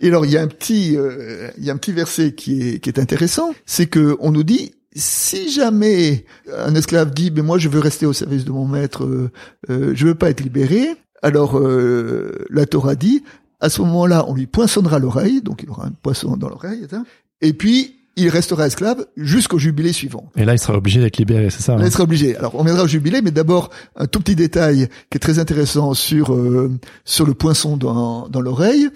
Et 0.00 0.08
alors, 0.08 0.24
il 0.24 0.32
y 0.32 0.36
a 0.36 0.42
un 0.42 0.46
petit, 0.46 0.96
euh, 0.96 1.50
il 1.58 1.64
y 1.64 1.70
a 1.70 1.72
un 1.72 1.76
petit 1.76 1.92
verset 1.92 2.34
qui 2.34 2.62
est, 2.62 2.78
qui 2.80 2.88
est 2.88 2.98
intéressant, 2.98 3.52
c'est 3.66 3.86
que 3.86 4.16
on 4.20 4.30
nous 4.30 4.44
dit, 4.44 4.72
si 4.94 5.50
jamais 5.50 6.24
un 6.56 6.74
esclave 6.74 7.12
dit, 7.12 7.30
mais 7.30 7.42
moi, 7.42 7.58
je 7.58 7.68
veux 7.68 7.80
rester 7.80 8.06
au 8.06 8.12
service 8.12 8.44
de 8.44 8.52
mon 8.52 8.66
maître, 8.66 9.04
euh, 9.04 9.30
euh, 9.68 9.92
je 9.94 10.06
veux 10.06 10.14
pas 10.14 10.30
être 10.30 10.40
libéré, 10.40 10.88
alors 11.22 11.58
euh, 11.58 12.44
la 12.50 12.66
Torah 12.66 12.94
dit, 12.94 13.22
à 13.60 13.68
ce 13.68 13.82
moment-là, 13.82 14.24
on 14.28 14.34
lui 14.34 14.46
poinçonnera 14.46 14.98
l'oreille, 14.98 15.42
donc 15.42 15.62
il 15.62 15.70
aura 15.70 15.86
un 15.86 15.90
poisson 15.90 16.36
dans 16.36 16.48
l'oreille, 16.48 16.86
hein, 16.92 17.04
et 17.40 17.52
puis 17.52 17.99
il 18.22 18.28
restera 18.28 18.66
esclave 18.66 19.06
jusqu'au 19.16 19.58
jubilé 19.58 19.92
suivant. 19.92 20.30
Et 20.36 20.44
là, 20.44 20.54
il 20.54 20.58
sera 20.58 20.76
obligé 20.76 21.00
d'être 21.00 21.18
libéré, 21.18 21.50
c'est 21.50 21.62
ça 21.62 21.76
Là, 21.76 21.82
hein 21.82 21.86
il 21.86 21.92
sera 21.92 22.04
obligé. 22.04 22.36
Alors, 22.36 22.54
on 22.54 22.64
viendra 22.64 22.84
au 22.84 22.88
jubilé, 22.88 23.22
mais 23.22 23.30
d'abord 23.30 23.70
un 23.96 24.06
tout 24.06 24.20
petit 24.20 24.36
détail 24.36 24.88
qui 25.10 25.16
est 25.16 25.20
très 25.20 25.38
intéressant 25.38 25.94
sur 25.94 26.32
euh, 26.32 26.70
sur 27.04 27.26
le 27.26 27.34
poinçon 27.34 27.76
dans, 27.76 28.28
dans 28.28 28.40
l'oreille. 28.40 28.88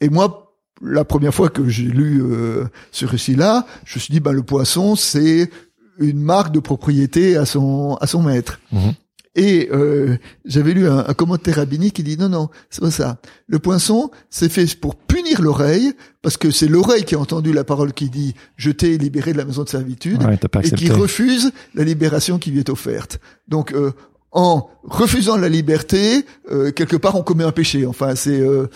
Et 0.00 0.08
moi, 0.08 0.56
la 0.82 1.04
première 1.04 1.34
fois 1.34 1.48
que 1.48 1.68
j'ai 1.68 1.84
lu 1.84 2.22
euh, 2.22 2.64
ce 2.90 3.06
récit-là, 3.06 3.66
je 3.84 3.96
me 3.96 4.00
suis 4.00 4.12
dit, 4.12 4.20
bah, 4.20 4.32
le 4.32 4.42
poinçon, 4.42 4.96
c'est 4.96 5.50
une 5.98 6.20
marque 6.20 6.52
de 6.52 6.60
propriété 6.60 7.36
à 7.36 7.46
son 7.46 7.96
à 8.00 8.06
son 8.06 8.22
maître. 8.22 8.60
Mhm. 8.72 8.94
Et 9.34 9.70
euh, 9.72 10.18
j'avais 10.44 10.74
lu 10.74 10.86
un, 10.86 10.98
un 11.08 11.14
commentaire 11.14 11.56
rabbinique 11.56 11.94
qui 11.94 12.02
dit 12.02 12.18
non 12.18 12.28
non 12.28 12.48
c'est 12.68 12.82
pas 12.82 12.90
ça. 12.90 13.18
Le 13.46 13.58
poinçon 13.58 14.10
c'est 14.28 14.50
fait 14.50 14.78
pour 14.78 14.94
punir 14.94 15.40
l'oreille 15.40 15.92
parce 16.20 16.36
que 16.36 16.50
c'est 16.50 16.68
l'oreille 16.68 17.04
qui 17.04 17.14
a 17.14 17.18
entendu 17.18 17.52
la 17.52 17.64
parole 17.64 17.94
qui 17.94 18.10
dit 18.10 18.34
je 18.56 18.70
t'ai 18.70 18.98
libéré 18.98 19.32
de 19.32 19.38
la 19.38 19.46
maison 19.46 19.64
de 19.64 19.70
servitude 19.70 20.22
Ouais, 20.22 20.38
et 20.64 20.70
qui 20.72 20.90
refuse 20.90 21.50
la 21.74 21.84
libération 21.84 22.38
qui 22.38 22.50
lui 22.50 22.58
est 22.58 22.68
offerte. 22.68 23.20
Donc 23.48 23.72
euh, 23.72 23.92
en 24.32 24.68
refusant 24.84 25.36
la 25.36 25.48
liberté, 25.48 26.24
euh, 26.50 26.70
quelque 26.70 26.96
part 26.96 27.16
on 27.16 27.22
commet 27.22 27.44
un 27.44 27.52
péché. 27.52 27.86
Enfin 27.86 28.14
c'est 28.14 28.38
euh, 28.38 28.66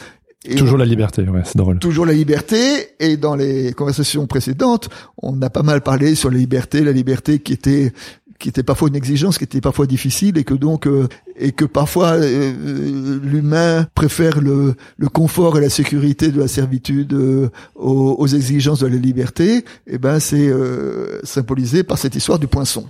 et 0.48 0.54
Toujours 0.54 0.78
la 0.78 0.84
liberté, 0.84 1.22
ouais, 1.22 1.42
c'est 1.44 1.56
drôle. 1.58 1.78
toujours 1.80 2.06
la 2.06 2.12
liberté 2.12 2.90
et 3.00 3.16
dans 3.16 3.34
les 3.34 3.72
conversations 3.72 4.26
précédentes, 4.26 4.88
on 5.20 5.42
a 5.42 5.50
pas 5.50 5.64
mal 5.64 5.80
parlé 5.82 6.14
sur 6.14 6.30
la 6.30 6.38
liberté, 6.38 6.82
la 6.84 6.92
liberté 6.92 7.40
qui 7.40 7.52
était 7.52 7.92
qui 8.38 8.48
était 8.48 8.62
parfois 8.62 8.88
une 8.88 8.96
exigence, 8.96 9.38
qui 9.38 9.44
était 9.44 9.60
parfois 9.60 9.86
difficile 9.86 10.38
et 10.38 10.44
que 10.44 10.54
donc 10.54 10.86
euh, 10.86 11.08
et 11.36 11.52
que 11.52 11.64
parfois 11.64 12.12
euh, 12.12 12.22
euh, 12.22 13.20
l'humain 13.22 13.86
préfère 13.94 14.40
le, 14.40 14.74
le 14.96 15.08
confort 15.08 15.58
et 15.58 15.60
la 15.60 15.70
sécurité 15.70 16.30
de 16.30 16.40
la 16.40 16.48
servitude 16.48 17.12
euh, 17.12 17.50
aux, 17.74 18.16
aux 18.18 18.26
exigences 18.26 18.80
de 18.80 18.86
la 18.86 18.96
liberté. 18.96 19.64
Et 19.86 19.98
ben 19.98 20.20
c'est 20.20 20.48
euh, 20.48 21.20
symbolisé 21.24 21.82
par 21.82 21.98
cette 21.98 22.14
histoire 22.14 22.38
du 22.38 22.46
poinçon. 22.46 22.88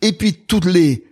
Et 0.00 0.12
puis 0.12 0.34
toutes 0.34 0.66
les 0.66 1.04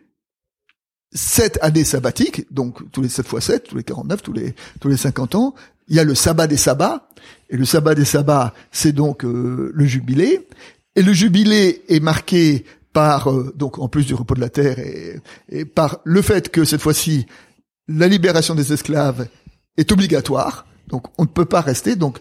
sept 1.13 1.59
années 1.63 1.85
sabbatiques, 1.85 2.47
donc 2.53 2.91
tous 2.93 3.03
les 3.03 3.09
7 3.09 3.27
fois 3.27 3.41
7, 3.41 3.65
tous 3.65 3.77
les 3.77 3.85
49, 3.85 4.23
tous 4.23 4.33
les 4.33 4.55
tous 4.81 4.89
les 4.89 4.97
50 4.97 5.35
ans, 5.35 5.55
il 5.89 5.97
y 5.97 5.99
a 5.99 6.05
le 6.05 6.15
sabbat 6.15 6.47
des 6.47 6.57
sabbats, 6.57 7.09
et 7.51 7.57
le 7.57 7.65
sabbat 7.65 7.95
des 7.95 8.05
sabbats, 8.05 8.55
c'est 8.71 8.93
donc 8.93 9.25
euh, 9.25 9.73
le 9.75 9.85
jubilé, 9.85 10.47
et 10.95 11.03
le 11.03 11.13
jubilé 11.13 11.83
est 11.89 12.01
marqué 12.01 12.65
par, 12.93 13.31
euh, 13.31 13.53
donc 13.57 13.79
en 13.79 13.89
plus 13.89 14.07
du 14.07 14.15
repos 14.15 14.35
de 14.35 14.41
la 14.41 14.51
terre, 14.51 14.79
et, 14.79 15.21
et 15.49 15.65
par 15.65 16.01
le 16.05 16.23
fait 16.23 16.51
que 16.51 16.65
cette 16.65 16.81
fois-ci, 16.81 17.27
la 17.89 18.09
libération 18.09 18.55
des 18.55 18.73
esclaves 18.73 19.29
est 19.77 19.93
obligatoire, 19.93 20.67
donc 20.89 21.07
on 21.19 21.23
ne 21.23 21.29
peut 21.29 21.45
pas 21.45 21.61
rester, 21.61 21.97
donc 21.97 22.19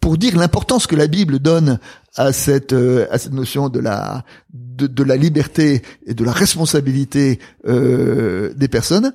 pour 0.00 0.18
dire 0.18 0.36
l'importance 0.36 0.86
que 0.86 0.94
la 0.94 1.06
Bible 1.06 1.38
donne 1.38 1.80
à 2.14 2.32
cette 2.32 2.72
euh, 2.72 3.08
à 3.10 3.18
cette 3.18 3.32
notion 3.32 3.68
de 3.68 3.80
la 3.80 4.24
de, 4.52 5.02
la 5.02 5.16
liberté 5.16 5.82
et 6.06 6.14
de 6.14 6.24
la 6.24 6.32
responsabilité 6.32 7.40
euh, 7.66 8.52
des 8.54 8.68
personnes. 8.68 9.12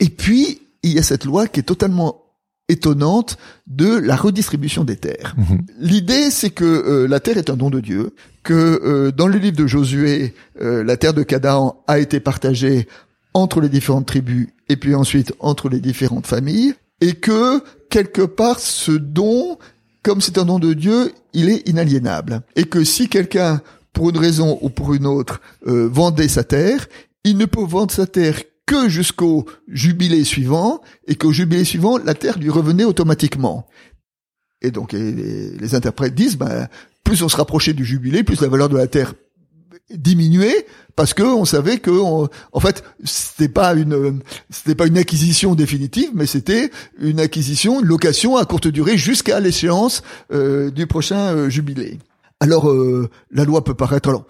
Et 0.00 0.10
puis 0.10 0.60
il 0.82 0.92
y 0.92 0.98
a 0.98 1.02
cette 1.02 1.24
loi 1.24 1.46
qui 1.46 1.60
est 1.60 1.64
totalement 1.64 2.27
étonnante 2.68 3.38
de 3.66 3.96
la 3.96 4.16
redistribution 4.16 4.84
des 4.84 4.96
terres. 4.96 5.34
Mhm. 5.36 5.60
L'idée, 5.78 6.30
c'est 6.30 6.50
que 6.50 6.64
euh, 6.64 7.08
la 7.08 7.20
terre 7.20 7.38
est 7.38 7.50
un 7.50 7.56
don 7.56 7.70
de 7.70 7.80
Dieu, 7.80 8.14
que 8.42 8.54
euh, 8.54 9.12
dans 9.12 9.26
le 9.26 9.38
livre 9.38 9.56
de 9.56 9.66
Josué, 9.66 10.34
euh, 10.60 10.84
la 10.84 10.96
terre 10.96 11.14
de 11.14 11.22
Canaan 11.22 11.82
a 11.86 11.98
été 11.98 12.20
partagée 12.20 12.88
entre 13.34 13.60
les 13.60 13.68
différentes 13.68 14.06
tribus 14.06 14.48
et 14.68 14.76
puis 14.76 14.94
ensuite 14.94 15.32
entre 15.40 15.68
les 15.68 15.80
différentes 15.80 16.26
familles, 16.26 16.74
et 17.00 17.14
que 17.14 17.62
quelque 17.90 18.22
part 18.22 18.58
ce 18.58 18.92
don, 18.92 19.58
comme 20.02 20.20
c'est 20.20 20.38
un 20.38 20.44
don 20.44 20.58
de 20.58 20.74
Dieu, 20.74 21.12
il 21.32 21.48
est 21.48 21.68
inaliénable, 21.68 22.42
et 22.56 22.64
que 22.64 22.84
si 22.84 23.08
quelqu'un, 23.08 23.60
pour 23.92 24.10
une 24.10 24.18
raison 24.18 24.58
ou 24.62 24.70
pour 24.70 24.94
une 24.94 25.06
autre, 25.06 25.40
euh, 25.66 25.88
vendait 25.90 26.28
sa 26.28 26.44
terre, 26.44 26.86
il 27.24 27.36
ne 27.36 27.46
peut 27.46 27.64
vendre 27.64 27.92
sa 27.92 28.06
terre 28.06 28.40
que 28.68 28.88
jusqu'au 28.90 29.46
jubilé 29.66 30.24
suivant, 30.24 30.82
et 31.06 31.14
qu'au 31.14 31.32
jubilé 31.32 31.64
suivant, 31.64 31.96
la 31.96 32.12
terre 32.12 32.38
lui 32.38 32.50
revenait 32.50 32.84
automatiquement. 32.84 33.66
Et 34.60 34.70
donc 34.70 34.92
les, 34.92 35.74
interprètes 35.74 36.14
disent, 36.14 36.36
ben, 36.36 36.68
plus 37.02 37.22
on 37.22 37.30
se 37.30 37.36
rapprochait 37.36 37.72
du 37.72 37.86
jubilé, 37.86 38.22
plus 38.22 38.42
la 38.42 38.48
valeur 38.48 38.68
de 38.68 38.76
la 38.76 38.86
terre 38.86 39.14
diminuait, 39.90 40.66
parce 40.96 41.14
que 41.14 41.22
on 41.22 41.46
savait 41.46 41.78
que, 41.78 41.90
en 41.90 42.60
fait, 42.60 42.84
c'était 43.04 43.48
pas 43.48 43.72
une, 43.72 44.20
c'était 44.50 44.74
pas 44.74 44.86
une 44.86 44.98
acquisition 44.98 45.54
définitive, 45.54 46.10
mais 46.12 46.26
c'était 46.26 46.70
une 47.00 47.20
acquisition, 47.20 47.80
une 47.80 47.86
location 47.86 48.36
à 48.36 48.44
courte 48.44 48.68
durée 48.68 48.98
jusqu'à 48.98 49.40
l'échéance 49.40 50.02
euh, 50.30 50.70
du 50.70 50.86
prochain 50.86 51.34
euh, 51.34 51.48
jubilé. 51.48 51.98
Alors 52.40 52.68
euh, 52.68 53.08
la 53.30 53.44
loi 53.44 53.64
peut 53.64 53.74
paraître. 53.74 54.10
Alors, 54.10 54.26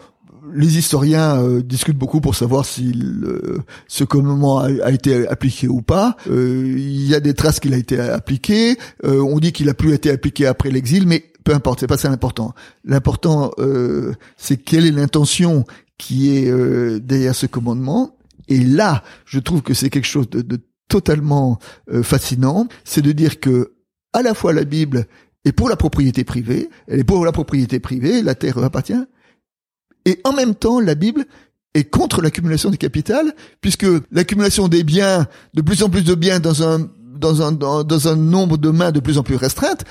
les 0.52 0.78
historiens 0.78 1.43
euh, 1.43 1.62
discutent 1.62 1.99
beaucoup 1.99 2.21
pour 2.21 2.35
savoir 2.35 2.64
si 2.64 2.93
ce 3.87 4.05
commandement 4.05 4.59
a, 4.61 4.90
été 4.90 5.26
appliqué 5.28 5.69
ou 5.69 5.83
pas. 5.83 6.17
Euh, 6.28 6.75
il 6.76 7.07
y 7.07 7.14
a 7.14 7.21
des 7.21 7.35
traces 7.35 7.61
qu'il 7.61 7.75
a 7.75 7.76
été 7.76 7.99
appliqué. 7.99 8.76
Euh, 9.05 9.21
on 9.21 9.38
dit 9.38 9.52
qu'il 9.52 9.69
a 9.69 9.75
plus 9.75 9.93
été 9.93 10.11
appliqué 10.11 10.47
après 10.47 10.71
l'exil, 10.71 11.07
mais 11.07 11.33
peu 11.45 11.55
importe, 11.55 11.81
c'est 11.81 11.87
pas 11.87 11.97
ça 11.97 12.09
l'important. 12.09 12.55
L'important, 12.85 13.50
euh, 13.59 14.14
c'est 14.37 14.57
quelle 14.57 14.87
est 14.87 14.93
l'intention 14.93 15.64
qui 15.97 16.37
est 16.37 16.50
euh, 16.50 17.00
derrière 17.00 17.35
ce 17.35 17.47
commandement. 17.47 18.17
Et 18.49 18.61
là, 18.61 19.02
je 19.25 19.38
trouve 19.38 19.62
que 19.62 19.75
c'est 19.75 19.90
quelque 19.90 20.07
chose 20.07 20.28
de, 20.31 20.43
de 20.43 20.59
totalement 20.88 21.59
fascinant, 22.02 22.67
c'est 22.83 23.02
de 23.02 23.12
dire 23.12 23.40
que 23.40 23.75
à 24.14 24.23
la 24.23 24.33
fois 24.33 24.55
la 24.55 24.64
Bible 24.64 25.07
est 25.45 25.52
pour 25.52 25.69
la 25.69 25.76
propriété 25.76 26.25
privée, 26.25 26.71
elle 26.87 27.00
est 27.00 27.05
pour 27.05 27.26
la 27.26 27.33
propriété 27.33 27.78
privée, 27.78 28.23
la 28.23 28.35
terre 28.35 28.57
appartient, 28.59 29.05
et 30.08 30.18
en 30.24 30.32
même 30.32 30.54
temps, 30.54 30.80
la 30.80 30.94
Bible 30.94 31.26
est 31.74 31.84
contre 31.84 32.22
l'accumulation 32.22 32.70
du 32.70 32.78
capital, 32.78 33.34
puisque 33.60 33.86
l'accumulation 34.10 34.66
des 34.66 34.82
biens, 34.82 35.26
de 35.52 35.60
plus 35.60 35.82
en 35.82 35.90
plus 35.90 36.02
de 36.02 36.14
biens 36.14 36.40
dans 36.40 36.62
un 36.62 36.88
dans 37.14 37.42
un 37.42 37.52
dans, 37.52 37.84
dans 37.84 38.08
un 38.08 38.16
nombre 38.16 38.56
de 38.56 38.70
mains 38.70 38.90
de 38.90 39.00
plus 39.00 39.18
en 39.18 39.22
plus 39.22 39.36
restreinte, 39.36 39.84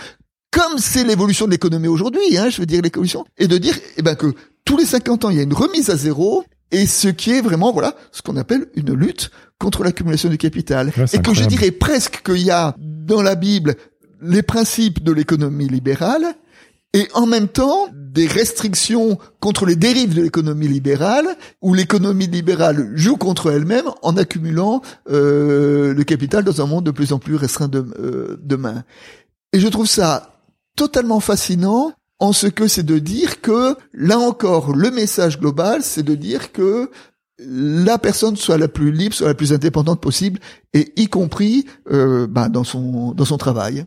comme 0.49 0.79
c'est 0.79 1.03
l'évolution 1.03 1.45
de 1.45 1.51
l'économie 1.51 1.87
aujourd'hui, 1.87 2.35
hein, 2.35 2.49
je 2.49 2.59
veux 2.59 2.65
dire 2.65 2.81
l'évolution, 2.81 3.25
et 3.37 3.47
de 3.47 3.59
dire 3.59 3.77
eh 3.97 4.01
ben 4.01 4.15
que 4.15 4.33
tous 4.65 4.75
les 4.77 4.87
50 4.87 5.25
ans 5.25 5.29
il 5.29 5.37
y 5.37 5.39
a 5.39 5.43
une 5.43 5.53
remise 5.53 5.91
à 5.91 5.97
zéro, 5.97 6.43
et 6.71 6.87
ce 6.87 7.09
qui 7.09 7.33
est 7.33 7.41
vraiment 7.41 7.71
voilà 7.71 7.93
ce 8.11 8.23
qu'on 8.23 8.37
appelle 8.37 8.65
une 8.75 8.93
lutte 8.95 9.29
contre 9.59 9.83
l'accumulation 9.83 10.29
du 10.29 10.39
capital, 10.39 10.91
Ouais, 10.97 11.05
et 11.13 11.19
que 11.19 11.35
je 11.35 11.43
dirais 11.45 11.69
presque 11.69 12.23
qu'il 12.25 12.41
y 12.41 12.49
a 12.49 12.75
dans 12.79 13.21
la 13.21 13.35
Bible 13.35 13.75
les 14.19 14.41
principes 14.41 15.03
de 15.03 15.11
l'économie 15.11 15.67
libérale 15.67 16.33
et 16.93 17.07
en 17.13 17.27
même 17.27 17.47
temps 17.47 17.87
des 18.17 18.25
restrictions 18.25 19.19
contre 19.39 19.67
les 19.67 19.75
dérives 19.75 20.15
de 20.15 20.23
l'économie 20.23 20.67
libérale, 20.67 21.37
où 21.61 21.75
l'économie 21.75 22.25
libérale 22.25 22.91
joue 22.95 23.15
contre 23.15 23.51
elle-même 23.51 23.85
en 24.01 24.17
accumulant 24.17 24.81
euh, 25.11 25.93
le 25.93 26.03
capital 26.03 26.43
dans 26.43 26.59
un 26.59 26.65
monde 26.65 26.83
de 26.83 26.89
plus 26.89 27.13
en 27.13 27.19
plus 27.19 27.35
restreint 27.35 27.67
de, 27.67 27.85
euh, 27.99 28.57
main. 28.57 28.83
Et 29.53 29.59
je 29.59 29.67
trouve 29.67 29.85
ça 29.85 30.33
totalement 30.75 31.19
fascinant 31.19 31.93
en 32.17 32.33
ce 32.33 32.47
que 32.47 32.67
c'est 32.67 32.81
de 32.81 32.97
dire 32.97 33.39
que, 33.39 33.75
là 33.93 34.17
encore, 34.17 34.75
le 34.75 34.89
message 34.89 35.39
global, 35.39 35.83
c'est 35.83 36.01
de 36.01 36.15
dire 36.15 36.51
que 36.51 36.89
la 37.37 37.99
personne 37.99 38.35
soit 38.35 38.57
la 38.57 38.67
plus 38.67 38.91
libre, 38.91 39.13
soit 39.13 39.27
la 39.27 39.35
plus 39.35 39.53
indépendante 39.53 40.01
possible, 40.01 40.39
et 40.73 40.91
y 40.95 41.07
compris 41.07 41.67
euh, 41.91 42.25
ben, 42.25 42.49
dans 42.49 42.63
son 42.63 43.11
dans 43.11 43.25
son 43.25 43.37
travail. 43.37 43.85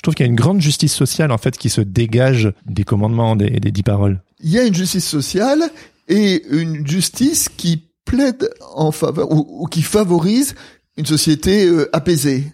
Je 0.00 0.02
trouve 0.02 0.14
qu'il 0.14 0.24
y 0.24 0.28
a 0.28 0.30
une 0.30 0.36
grande 0.36 0.62
justice 0.62 0.94
sociale 0.94 1.30
en 1.30 1.36
fait 1.36 1.58
qui 1.58 1.68
se 1.68 1.82
dégage 1.82 2.50
des 2.64 2.84
commandements, 2.84 3.36
des, 3.36 3.50
des 3.50 3.70
dix 3.70 3.82
paroles. 3.82 4.22
il 4.42 4.48
y 4.48 4.58
a 4.58 4.64
une 4.64 4.74
justice 4.74 5.06
sociale 5.06 5.62
et 6.08 6.42
une 6.50 6.86
justice 6.88 7.50
qui 7.54 7.82
plaide 8.06 8.48
en 8.74 8.92
faveur 8.92 9.30
ou, 9.30 9.46
ou 9.62 9.66
qui 9.66 9.82
favorise 9.82 10.54
une 10.96 11.04
société 11.04 11.66
euh, 11.66 11.90
apaisée. 11.92 12.44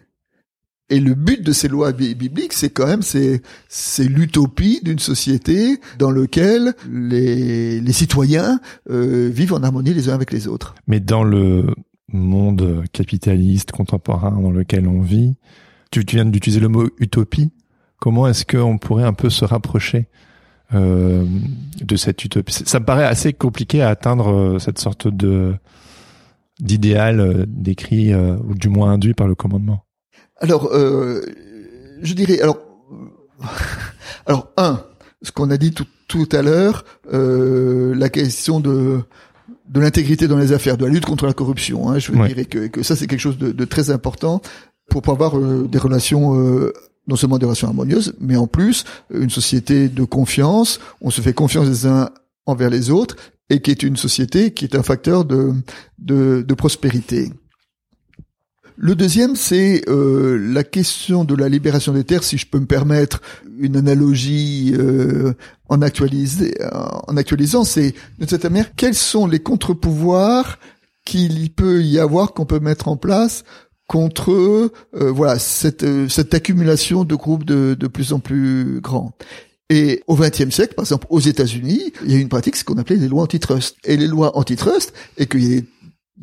Et 0.90 0.98
le 0.98 1.14
but 1.14 1.40
de 1.40 1.52
ces 1.52 1.68
lois 1.68 1.92
bi- 1.92 2.16
bibliques, 2.16 2.52
c'est 2.52 2.70
quand 2.70 2.86
même 2.88 3.02
c'est 3.02 3.42
c'est 3.68 4.08
l'utopie 4.08 4.80
d'une 4.82 4.98
société 4.98 5.78
dans 6.00 6.10
laquelle 6.10 6.74
les 6.92 7.80
les 7.80 7.92
citoyens 7.92 8.58
euh, 8.90 9.30
vivent 9.32 9.52
en 9.54 9.62
harmonie 9.62 9.94
les 9.94 10.08
uns 10.08 10.14
avec 10.14 10.32
les 10.32 10.48
autres. 10.48 10.74
Mais 10.88 10.98
dans 10.98 11.22
le 11.22 11.66
monde 12.12 12.82
capitaliste 12.92 13.70
contemporain 13.70 14.32
dans 14.32 14.50
lequel 14.50 14.86
on 14.88 15.00
vit, 15.00 15.34
tu, 15.90 16.04
tu 16.04 16.16
viens 16.16 16.24
d'utiliser 16.24 16.60
le 16.60 16.68
mot 16.68 16.88
utopie. 16.98 17.50
Comment 17.98 18.28
est-ce 18.28 18.44
qu'on 18.44 18.78
pourrait 18.78 19.04
un 19.04 19.12
peu 19.14 19.30
se 19.30 19.44
rapprocher 19.44 20.08
euh, 20.74 21.24
de 21.80 21.96
cette 21.96 22.24
utopie? 22.24 22.52
Ça 22.52 22.80
me 22.80 22.84
paraît 22.84 23.04
assez 23.06 23.32
compliqué 23.32 23.82
à 23.82 23.88
atteindre 23.88 24.28
euh, 24.30 24.58
cette 24.58 24.78
sorte 24.78 25.08
de 25.08 25.54
d'idéal 26.60 27.20
euh, 27.20 27.44
décrit 27.46 28.12
euh, 28.12 28.36
ou 28.48 28.54
du 28.54 28.68
moins 28.68 28.92
induit 28.92 29.12
par 29.14 29.28
le 29.28 29.34
commandement. 29.34 29.84
Alors, 30.40 30.68
euh, 30.72 31.20
je 32.02 32.14
dirais, 32.14 32.40
alors, 32.40 32.58
alors 34.26 34.48
un, 34.56 34.82
ce 35.22 35.32
qu'on 35.32 35.50
a 35.50 35.56
dit 35.56 35.72
tout, 35.72 35.86
tout 36.08 36.28
à 36.32 36.42
l'heure, 36.42 36.84
euh, 37.12 37.94
la 37.94 38.08
question 38.08 38.60
de 38.60 39.00
de 39.68 39.80
l'intégrité 39.80 40.28
dans 40.28 40.38
les 40.38 40.52
affaires, 40.52 40.76
de 40.76 40.84
la 40.86 40.90
lutte 40.92 41.04
contre 41.06 41.26
la 41.26 41.32
corruption. 41.32 41.90
Hein, 41.90 41.98
je 41.98 42.12
veux 42.12 42.18
Ouais. 42.18 42.32
dire 42.32 42.48
que, 42.48 42.68
que 42.68 42.82
ça 42.84 42.94
c'est 42.96 43.06
quelque 43.08 43.20
chose 43.20 43.38
de, 43.38 43.50
de 43.52 43.64
très 43.64 43.90
important 43.90 44.40
pour 44.90 45.02
pouvoir 45.02 45.34
avoir 45.34 45.42
euh, 45.42 45.68
des 45.68 45.78
relations. 45.78 46.34
euh, 46.38 46.72
non 47.08 47.14
seulement 47.14 47.38
des 47.38 47.46
relations 47.46 47.68
harmonieuses, 47.68 48.14
mais 48.18 48.34
en 48.36 48.48
plus 48.48 48.84
une 49.14 49.30
société 49.30 49.88
de 49.88 50.02
confiance. 50.02 50.80
On 51.00 51.10
se 51.10 51.20
fait 51.20 51.32
confiance 51.32 51.68
les 51.68 51.86
uns 51.86 52.10
envers 52.46 52.68
les 52.68 52.90
autres 52.90 53.14
et 53.48 53.60
qui 53.60 53.70
est 53.70 53.84
une 53.84 53.96
société 53.96 54.50
qui 54.52 54.64
est 54.64 54.74
un 54.74 54.82
facteur 54.82 55.24
de 55.24 55.52
de, 55.98 56.44
de 56.44 56.54
prospérité. 56.54 57.30
Le 58.76 58.94
deuxième, 58.94 59.36
c'est 59.36 59.88
euh, 59.88 60.36
la 60.52 60.62
question 60.64 61.24
de 61.24 61.34
la 61.34 61.48
libération 61.48 61.92
des 61.92 62.04
terres, 62.04 62.24
si 62.24 62.36
je 62.36 62.46
peux 62.46 62.58
me 62.58 62.66
permettre 62.66 63.22
une 63.58 63.76
analogie 63.76 64.74
euh, 64.76 65.32
en, 65.68 65.80
en 65.80 67.16
actualisant, 67.16 67.64
c'est 67.64 67.94
de 68.18 68.26
cette 68.28 68.44
manière, 68.44 68.74
quels 68.74 68.94
sont 68.94 69.26
les 69.26 69.38
contre-pouvoirs 69.38 70.58
qu'il 71.06 71.50
peut 71.52 71.82
y 71.84 71.98
avoir, 71.98 72.34
qu'on 72.34 72.44
peut 72.46 72.60
mettre 72.60 72.88
en 72.88 72.96
place 72.96 73.44
contre 73.86 74.32
euh, 74.32 74.70
voilà 74.92 75.38
cette, 75.38 75.84
euh, 75.84 76.08
cette 76.08 76.34
accumulation 76.34 77.04
de 77.04 77.14
groupes 77.14 77.44
de, 77.44 77.76
de 77.78 77.86
plus 77.86 78.12
en 78.12 78.18
plus 78.18 78.80
grands. 78.80 79.12
Et 79.68 80.02
au 80.06 80.14
XXe 80.14 80.50
siècle, 80.50 80.74
par 80.74 80.84
exemple, 80.84 81.06
aux 81.10 81.20
États-Unis, 81.20 81.92
il 82.04 82.12
y 82.12 82.16
a 82.16 82.18
une 82.18 82.28
pratique, 82.28 82.54
ce 82.56 82.64
qu'on 82.64 82.78
appelait 82.78 82.96
les 82.96 83.08
lois 83.08 83.24
antitrust. 83.24 83.76
Et 83.84 83.96
les 83.96 84.06
lois 84.06 84.36
antitrust, 84.36 84.92
et 85.16 85.26
qu'il 85.26 85.42
y 85.42 85.58
a 85.58 85.60
des 85.60 85.66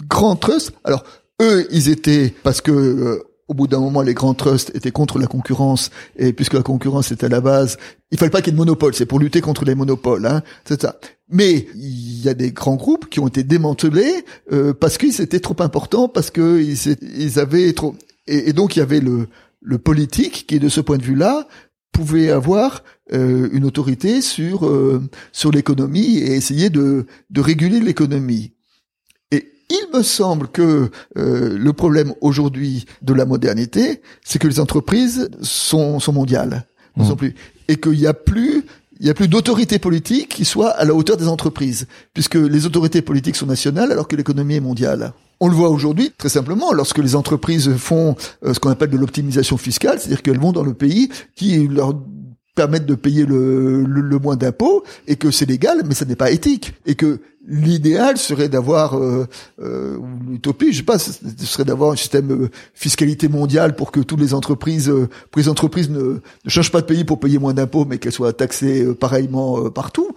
grands 0.08 0.38
trusts. 0.38 0.72
Alors, 0.86 1.04
eux, 1.42 1.68
ils 1.72 1.90
étaient 1.90 2.34
parce 2.44 2.62
que 2.62 2.72
euh, 2.72 3.24
au 3.48 3.54
bout 3.54 3.68
d'un 3.68 3.80
moment, 3.80 4.02
les 4.02 4.14
grands 4.14 4.34
trusts 4.34 4.72
étaient 4.76 4.92
contre 4.92 5.20
la 5.20 5.28
concurrence, 5.28 5.92
et 6.16 6.34
puisque 6.34 6.54
la 6.54 6.64
concurrence 6.64 7.12
était 7.12 7.26
à 7.26 7.30
la 7.30 7.42
base, 7.42 7.78
il 8.12 8.18
fallait 8.18 8.32
pas 8.32 8.42
qu'il 8.42 8.48
y 8.48 8.56
ait 8.56 8.58
de 8.58 8.58
monopole, 8.58 8.94
c'est 8.94 9.06
pour 9.06 9.20
lutter 9.20 9.42
contre 9.42 9.66
les 9.66 9.76
monopoles, 9.76 10.26
hein, 10.26 10.44
c'est 10.66 10.82
ça. 10.82 10.98
Mais 11.30 11.68
il 11.76 12.24
y 12.24 12.30
a 12.30 12.34
des 12.34 12.52
grands 12.52 12.76
groupes 12.76 13.10
qui 13.10 13.20
ont 13.20 13.28
été 13.28 13.44
démantelés 13.44 14.26
euh, 14.52 14.74
parce 14.74 14.98
qu'ils 14.98 15.20
étaient 15.22 15.40
trop 15.40 15.56
importants, 15.60 16.08
parce 16.08 16.32
qu'ils 16.32 16.78
ils 17.02 17.40
avaient 17.40 17.74
trop... 17.74 17.96
Et, 18.28 18.54
donc 18.54 18.76
il 18.76 18.80
y 18.80 18.82
avait 18.82 19.02
le, 19.02 19.28
politique 19.78 20.46
qui, 20.48 20.60
de 20.60 20.70
ce 20.70 20.82
point 20.82 20.98
de 20.98 21.04
vue-là, 21.04 21.48
pouvait 21.92 22.30
avoir 22.30 22.84
euh, 23.14 23.50
une 23.52 23.66
autorité 23.66 24.22
sur 24.22 24.66
euh, 24.66 25.02
sur 25.32 25.52
l'économie 25.52 26.18
et 26.18 26.34
essayer 26.34 26.70
de 26.70 27.06
réguler 27.36 27.80
l'économie 27.80 28.54
il 29.70 29.98
me 29.98 30.04
semble 30.04 30.48
que 30.48 30.90
euh, 31.18 31.58
le 31.58 31.74
problème 31.74 32.14
aujourd'hui 32.22 32.86
de 33.02 33.14
la 33.14 33.26
modernité, 33.26 34.02
c'est 34.24 34.40
que 34.40 34.48
les 34.48 34.60
entreprises 34.60 35.30
sont, 35.42 36.00
sont 36.00 36.14
mondiales, 36.14 36.66
ne 36.98 37.04
sont 37.04 37.14
mmh. 37.14 37.18
plus, 37.18 37.36
et 37.68 37.78
qu'il 37.78 37.94
n'y 37.94 38.08
a 38.08 38.14
plus 38.14 38.66
il 39.00 39.08
y 39.08 39.10
a 39.10 39.14
plus 39.14 39.28
d'autorité 39.28 39.80
politique 39.80 40.30
qui 40.30 40.46
soit 40.46 40.70
à 40.70 40.86
la 40.86 40.94
hauteur 40.94 41.18
des 41.18 41.28
entreprises, 41.28 41.88
puisque 42.14 42.36
les 42.36 42.66
autorités 42.66 43.02
politiques 43.02 43.36
sont 43.36 43.48
nationales 43.48 43.92
alors 43.92 44.08
que 44.08 44.16
l'économie 44.16 44.56
est 44.56 44.62
mondiale. 44.62 45.14
On 45.40 45.48
le 45.48 45.56
voit 45.56 45.70
aujourd'hui 45.70 46.12
très 46.18 46.30
simplement 46.30 46.72
lorsque 46.72 47.00
les 47.00 47.16
entreprises 47.16 47.76
font 47.76 48.16
euh, 48.46 48.54
ce 48.54 48.60
qu'on 48.60 48.70
appelle 48.70 48.92
de 48.92 48.98
l'optimisation 48.98 49.58
fiscale, 49.58 50.00
c'est-à-dire 50.00 50.22
qu'elles 50.22 50.40
vont 50.40 50.54
dans 50.54 50.64
le 50.64 50.74
pays 50.74 51.10
qui 51.36 51.68
leur 51.68 51.96
permettent 52.56 52.86
de 52.86 52.96
payer 52.96 53.26
le, 53.26 53.84
le, 53.84 54.20
moins 54.20 54.36
d'impôts 54.36 54.84
et 55.08 55.16
que 55.16 55.32
c'est 55.32 55.48
légal, 55.48 55.82
mais 55.86 55.96
ça 55.96 56.06
n'est 56.06 56.16
pas 56.16 56.32
éthique 56.32 56.74
et 56.86 56.96
que 56.96 57.20
l'idéal 57.48 58.18
serait 58.18 58.50
d'avoir 58.50 58.98
euh, 58.98 59.28
euh, 59.62 59.98
l'utopie, 60.28 60.72
je 60.72 60.78
sais 60.78 60.84
pas, 60.84 61.00
ce 61.00 61.12
serait 61.46 61.66
d'avoir 61.66 61.92
un 61.92 61.96
système 61.96 62.32
euh, 62.32 62.50
fiscalité 62.74 63.28
mondiale 63.28 63.76
pour 63.76 63.92
que 63.92 64.00
toutes 64.00 64.20
les 64.20 64.34
entreprises, 64.34 64.90
euh, 64.90 65.10
les 65.36 65.50
entreprises 65.50 65.90
ne, 65.90 66.20
changent 66.48 66.72
pas 66.72 66.82
de 66.82 66.86
pays 66.86 67.04
pour 67.04 67.20
payer 67.20 67.40
moins 67.40 67.54
d'impôts, 67.54 67.86
mais 67.86 67.98
qu'elles 67.98 68.14
soient 68.14 68.34
taxées 68.34 68.84
euh, 68.84 68.94
pareillement 68.94 69.70
partout 69.70 70.14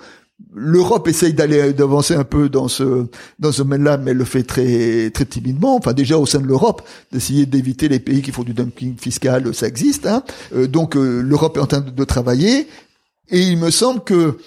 l'Europe 0.54 1.09
essaye 1.09 1.33
d'aller 1.33 1.73
d'avancer 1.73 2.14
un 2.14 2.25
peu 2.25 2.49
dans 2.49 2.68
ce 2.68 3.06
dans 3.38 3.52
ce 3.52 3.62
domaine-là, 3.62 3.97
mais 3.99 4.11
elle 4.11 4.16
le 4.18 4.25
fait 4.25 4.42
très 4.42 5.11
très 5.11 5.25
timidement. 5.25 5.76
Enfin, 5.76 5.92
déjà 5.92 6.18
au 6.18 6.26
sein 6.26 6.40
de 6.40 6.47
l'Europe, 6.47 6.83
d'essayer 7.12 7.47
d'éviter 7.47 7.88
les 7.88 8.00
pays 8.00 8.23
qui 8.23 8.33
font 8.33 8.42
du 8.42 8.52
dumping 8.52 8.97
fiscal, 8.99 9.54
ça 9.54 9.66
existe. 9.66 10.06
Hein. 10.06 10.23
Euh, 10.54 10.66
donc 10.66 10.97
euh, 10.97 11.21
l'Europe 11.21 11.56
est 11.56 11.61
en 11.61 11.66
train 11.66 11.80
de, 11.80 12.04
travailler, 12.04 12.68
et 13.30 13.40
il 13.40 13.59
me 13.59 13.71
semble 13.71 14.04
que 14.04 14.38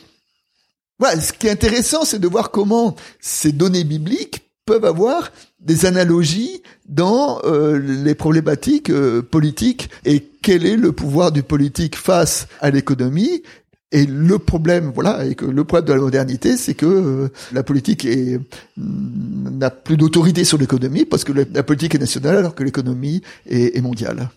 voilà, 1.00 1.20
ce 1.20 1.34
qui 1.34 1.48
est 1.48 1.52
intéressant, 1.52 2.06
c'est 2.06 2.20
de 2.20 2.28
voir 2.28 2.52
comment 2.52 2.96
ces 3.20 3.52
données 3.52 3.84
bibliques 3.84 4.42
peuvent 4.66 4.86
avoir 4.86 5.32
des 5.60 5.86
analogies 5.86 6.62
dans 6.88 7.42
euh, 7.44 7.80
les 7.80 8.16
problématiques 8.16 8.92
politiques 9.32 9.90
et 10.06 10.24
quel 10.42 10.66
est 10.66 10.78
le 10.78 10.92
pouvoir 10.92 11.32
du 11.32 11.42
politique 11.42 11.96
face 11.96 12.48
à 12.62 12.70
l'économie 12.70 13.42
et 13.92 14.06
le 14.06 14.38
problème, 14.38 14.92
voilà, 14.94 15.26
et 15.26 15.34
que 15.34 15.46
le 15.46 15.64
problème 15.64 15.88
de 15.88 15.94
la 15.94 16.00
modernité, 16.00 16.58
c'est 16.58 16.76
que 16.76 16.86
euh, 16.86 17.30
la 17.52 17.64
politique 17.64 18.06
est 18.06 18.40
n'a 18.78 19.72
plus 19.72 19.98
d'autorité 19.98 20.44
sur 20.44 20.60
l'économie 20.60 21.06
parce 21.06 21.24
que 21.24 21.34
la 21.34 21.64
politique 21.64 21.96
est 21.96 22.00
nationale 22.00 22.38
alors 22.38 22.54
que 22.54 22.64
l'économie 22.64 23.22
est, 23.48 23.82
mondiale. 23.82 24.30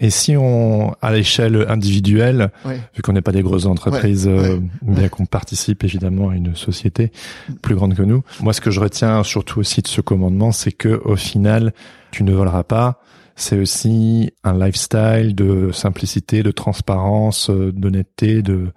Et 0.00 0.08
si 0.08 0.34
on, 0.36 0.94
à 1.02 1.12
l'échelle 1.12 1.66
individuelle, 1.68 2.50
vu 2.94 3.02
qu'on 3.02 3.12
n'est 3.12 3.20
pas 3.20 3.32
des 3.32 3.42
grosses 3.42 3.66
entreprises, 3.66 4.26
euh, 4.26 4.58
bien 4.82 5.08
qu'on 5.08 5.26
participe 5.26 5.84
évidemment 5.84 6.30
à 6.30 6.36
une 6.36 6.56
société 6.56 7.12
plus 7.60 7.74
grande 7.74 7.94
que 7.94 8.02
nous, 8.02 8.24
moi 8.40 8.54
ce 8.54 8.62
que 8.62 8.70
je 8.70 8.80
retiens 8.80 9.22
surtout 9.22 9.60
aussi 9.60 9.82
de 9.82 9.88
ce 9.88 10.00
commandement, 10.00 10.52
c'est 10.52 10.72
que 10.72 11.00
au 11.04 11.16
final, 11.16 11.74
tu 12.12 12.24
ne 12.24 12.32
voleras 12.32 12.64
pas, 12.64 13.02
c'est 13.36 13.58
aussi 13.58 14.32
un 14.44 14.58
lifestyle 14.58 15.34
de 15.34 15.70
simplicité, 15.72 16.42
de 16.42 16.50
transparence, 16.50 17.50
euh, 17.50 17.72
d'honnêteté, 17.72 18.42
de 18.42 18.68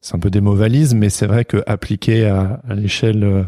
c'est 0.00 0.14
un 0.14 0.18
peu 0.20 0.30
des 0.30 0.40
mots 0.40 0.54
valises, 0.54 0.94
mais 0.94 1.08
c'est 1.08 1.26
vrai 1.26 1.44
que 1.44 1.62
appliqué 1.66 2.26
à, 2.26 2.60
l'échelle 2.70 3.24
euh, 3.24 3.42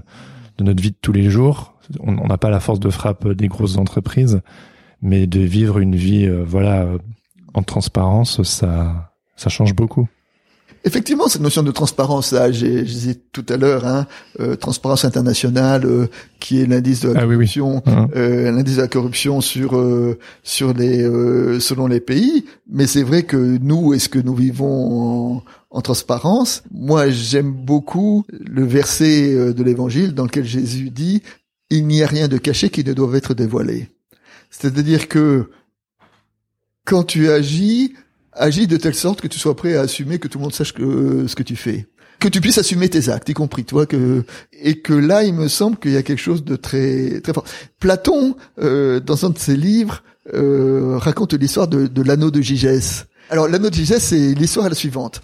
de 0.59 0.65
notre 0.65 0.83
vie 0.83 0.91
de 0.91 0.97
tous 1.01 1.13
les 1.13 1.31
jours, 1.31 1.75
on 2.01 2.27
n'a 2.27 2.39
pas 2.39 2.51
la 2.51 2.61
force 2.61 2.81
de 2.81 2.91
frappe 2.91 3.27
des 3.29 3.49
grosses 3.49 3.79
entreprises, 3.79 4.41
mais 5.03 5.27
de 5.27 5.41
vivre 5.41 5.79
une 5.79 5.97
vie 5.97 6.27
euh, 6.27 6.45
voilà 6.47 6.87
en 7.55 7.63
transparence, 7.63 8.43
ça 8.43 9.11
ça 9.37 9.49
change 9.49 9.75
beaucoup. 9.75 10.09
Effectivement, 10.83 11.29
cette 11.29 11.43
notion 11.43 11.63
de 11.63 11.73
transparence, 11.73 12.33
là, 12.33 12.51
j'ai 12.51 12.83
disais 12.83 13.15
tout 13.33 13.45
à 13.51 13.59
l'heure, 13.59 13.87
hein, 13.87 14.07
euh, 14.39 14.57
transparence 14.57 15.05
internationale, 15.05 15.85
euh, 15.85 16.07
qui 16.39 16.61
est 16.61 16.67
l'indice 16.67 17.01
de 17.01 17.11
la 17.11 17.21
ah 17.21 17.25
corruption, 17.25 17.83
hein. 17.85 18.09
euh, 18.17 18.51
l'indice 18.51 18.77
de 18.77 18.81
la 18.81 18.89
corruption 18.89 19.43
sur 19.43 19.79
sur 20.43 20.73
les 20.73 21.03
selon 21.61 21.87
les 21.87 22.01
pays. 22.01 22.47
Mais 22.71 22.87
c'est 22.87 23.03
vrai 23.03 23.25
que 23.25 23.37
nous, 23.37 23.93
est-ce 23.93 24.09
que 24.09 24.19
nous 24.19 24.35
vivons 24.35 25.37
en, 25.37 25.43
en 25.71 25.81
transparence? 25.83 26.63
Moi, 26.73 27.11
j'aime 27.11 27.53
beaucoup 27.53 28.25
le 28.31 28.65
verset 28.65 29.53
de 29.53 29.63
l'Évangile 29.63 30.15
dans 30.15 30.25
lequel 30.25 30.45
Jésus 30.45 30.89
dit 30.91 31.23
il 31.69 31.87
n'y 31.87 32.03
a 32.03 32.07
rien 32.07 32.27
de 32.27 32.39
caché 32.39 32.71
qui 32.71 32.85
ne 32.85 32.95
doit 32.95 33.17
être 33.17 33.35
dévoilé. 33.35 33.89
C'est-à-dire 34.51 35.09
que 35.09 35.51
quand 36.91 37.05
tu 37.05 37.31
agis, 37.31 37.95
agis 38.33 38.67
de 38.67 38.77
telle 38.77 38.97
sorte 38.97 39.21
que 39.21 39.29
tu 39.29 39.39
sois 39.39 39.55
prêt 39.55 39.77
à 39.77 39.83
assumer 39.83 40.19
que 40.19 40.27
tout 40.27 40.39
le 40.39 40.43
monde 40.43 40.53
sache 40.53 40.73
que, 40.73 41.27
ce 41.29 41.37
que 41.37 41.45
tu 41.45 41.55
fais 41.57 41.87
que 42.19 42.29
tu 42.29 42.43
puisses 42.43 42.59
assumer 42.59 42.91
tes 42.91 43.09
actes, 43.09 43.31
y 43.31 43.33
compris 43.33 43.65
toi 43.65 43.87
que 43.87 44.25
et 44.53 44.83
que 44.83 44.93
là 44.93 45.23
il 45.25 45.33
me 45.33 45.49
semble 45.49 45.79
qu'il 45.79 45.93
y 45.93 45.97
a 45.97 46.03
quelque 46.03 46.21
chose 46.21 46.45
de 46.45 46.55
très 46.55 47.23
très 47.23 47.33
fort. 47.33 47.47
Platon 47.79 48.37
euh, 48.59 49.01
dans 49.01 49.25
un 49.25 49.31
de 49.31 49.39
ses 49.39 49.57
livres 49.57 50.03
euh, 50.35 50.99
raconte 50.99 51.33
l'histoire 51.33 51.67
de, 51.67 51.87
de 51.87 52.03
l'anneau 52.03 52.31
de 52.31 52.43
Gigès. 52.43 53.07
Alors 53.31 53.49
l'anneau 53.49 53.71
de 53.71 53.75
Gigès 53.75 54.01
c'est 54.01 54.35
l'histoire 54.35 54.69
la 54.69 54.75
suivante. 54.75 55.23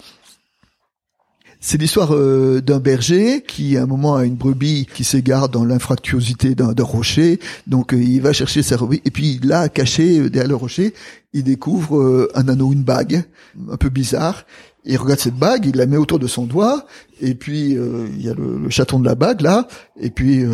C'est 1.67 1.79
l'histoire 1.79 2.15
euh, 2.15 2.63
d'un 2.63 2.79
berger 2.79 3.43
qui, 3.43 3.77
à 3.77 3.83
un 3.83 3.87
moment, 3.87 4.15
a 4.15 4.25
une 4.25 4.37
brebis 4.37 4.87
qui 4.87 5.03
s'égare 5.03 5.49
dans 5.49 5.65
l'infractuosité 5.65 6.55
d'un 6.55 6.73
rocher. 6.79 7.41
Donc, 7.67 7.93
euh, 7.93 8.01
il 8.01 8.23
va 8.23 8.33
chercher 8.33 8.63
sa 8.63 8.77
brebis. 8.77 9.03
Et 9.05 9.11
puis, 9.11 9.41
là, 9.43 9.69
caché 9.69 10.21
euh, 10.21 10.31
derrière 10.31 10.51
le 10.51 10.55
rocher, 10.55 10.95
il 11.33 11.43
découvre 11.43 12.31
un 12.37 12.47
anneau, 12.47 12.73
une 12.73 12.85
bague, 12.85 13.25
un 13.69 13.77
peu 13.77 13.89
bizarre. 13.89 14.47
Il 14.85 14.97
regarde 14.97 15.19
cette 15.19 15.35
bague, 15.35 15.67
il 15.67 15.75
la 15.75 15.87
met 15.87 15.97
autour 15.97 16.21
de 16.21 16.29
son 16.29 16.45
doigt, 16.45 16.87
et 17.21 17.35
puis 17.35 17.73
il 17.73 18.23
y 18.23 18.29
a 18.29 18.35
le, 18.35 18.71
chaton 18.71 19.01
de 19.01 19.05
la 19.05 19.17
bague 19.17 19.41
là, 19.41 19.67
et 20.01 20.11
puis 20.11 20.45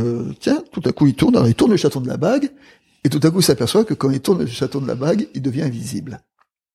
tiens, 0.40 0.64
tout 0.72 0.80
à 0.86 0.92
coup 0.92 1.06
il 1.06 1.14
tourne, 1.14 1.40
il 1.46 1.54
tourne 1.54 1.72
le 1.72 1.76
chaton 1.76 2.00
de 2.00 2.08
la 2.08 2.16
bague, 2.16 2.50
et 3.04 3.10
tout 3.10 3.20
à 3.22 3.30
coup 3.30 3.40
il 3.40 3.44
s'aperçoit 3.44 3.84
que 3.84 3.92
quand 3.92 4.10
il 4.10 4.20
tourne 4.20 4.40
le 4.40 4.46
chaton 4.46 4.80
de 4.80 4.88
la 4.88 4.94
bague, 4.94 5.28
il 5.34 5.42
devient 5.42 5.62
invisible. 5.62 6.20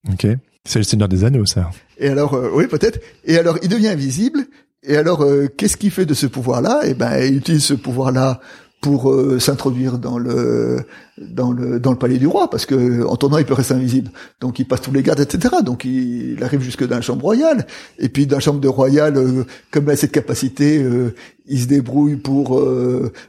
Ok. 0.08 0.28
C'est 0.68 0.80
le 0.80 0.84
Seigneur 0.84 1.08
des 1.08 1.24
Anneaux, 1.24 1.46
ça. 1.46 1.72
Et 1.98 2.10
alors, 2.10 2.34
euh, 2.34 2.52
oui, 2.54 2.68
peut-être. 2.68 3.00
Et 3.24 3.38
alors, 3.38 3.58
il 3.64 3.70
devient 3.70 3.88
invisible. 3.88 4.46
Et 4.84 4.98
alors, 4.98 5.24
euh, 5.24 5.48
qu'est-ce 5.48 5.78
qu'il 5.78 5.92
fait 5.92 6.06
de 6.06 6.14
ce 6.14 6.28
pouvoir-là? 6.28 6.82
Eh 6.84 6.94
ben, 6.94 7.18
il 7.24 7.38
utilise 7.38 7.64
ce 7.64 7.74
pouvoir-là 7.74 8.42
pour 8.82 9.10
euh, 9.10 9.40
s'introduire 9.40 9.98
dans 9.98 10.20
le 10.20 10.86
dans 11.18 11.52
le 11.52 11.80
dans 11.80 11.92
le 11.92 11.98
palais 11.98 12.18
du 12.18 12.28
roi 12.28 12.50
parce 12.50 12.68
que 12.68 13.04
en 13.06 13.16
tournant 13.16 13.40
il 13.40 13.46
peut 13.46 13.56
rester 13.56 13.74
invisible 13.74 14.12
donc 14.40 14.60
il 14.60 14.66
passe 14.66 14.82
tous 14.82 14.92
les 14.92 15.02
gardes 15.02 15.20
etc 15.20 15.56
donc 15.66 15.84
il, 15.84 16.38
arrive 16.44 16.62
jusque 16.62 16.88
dans 16.88 16.96
la 16.96 17.02
chambre 17.02 17.24
royale 17.24 17.66
et 17.98 18.08
puis 18.08 18.28
dans 18.28 18.38
la 18.38 18.40
chambre 18.40 18.60
de 18.60 18.68
royale 18.68 19.18
euh, 19.18 19.44
comme 19.72 19.86
il 19.86 19.92
a 19.92 19.96
cette 19.96 20.12
capacité 20.12 20.78
euh, 20.78 21.16
il 21.48 21.62
se 21.62 21.68
débrouille 21.68 22.18
pour 22.18 22.64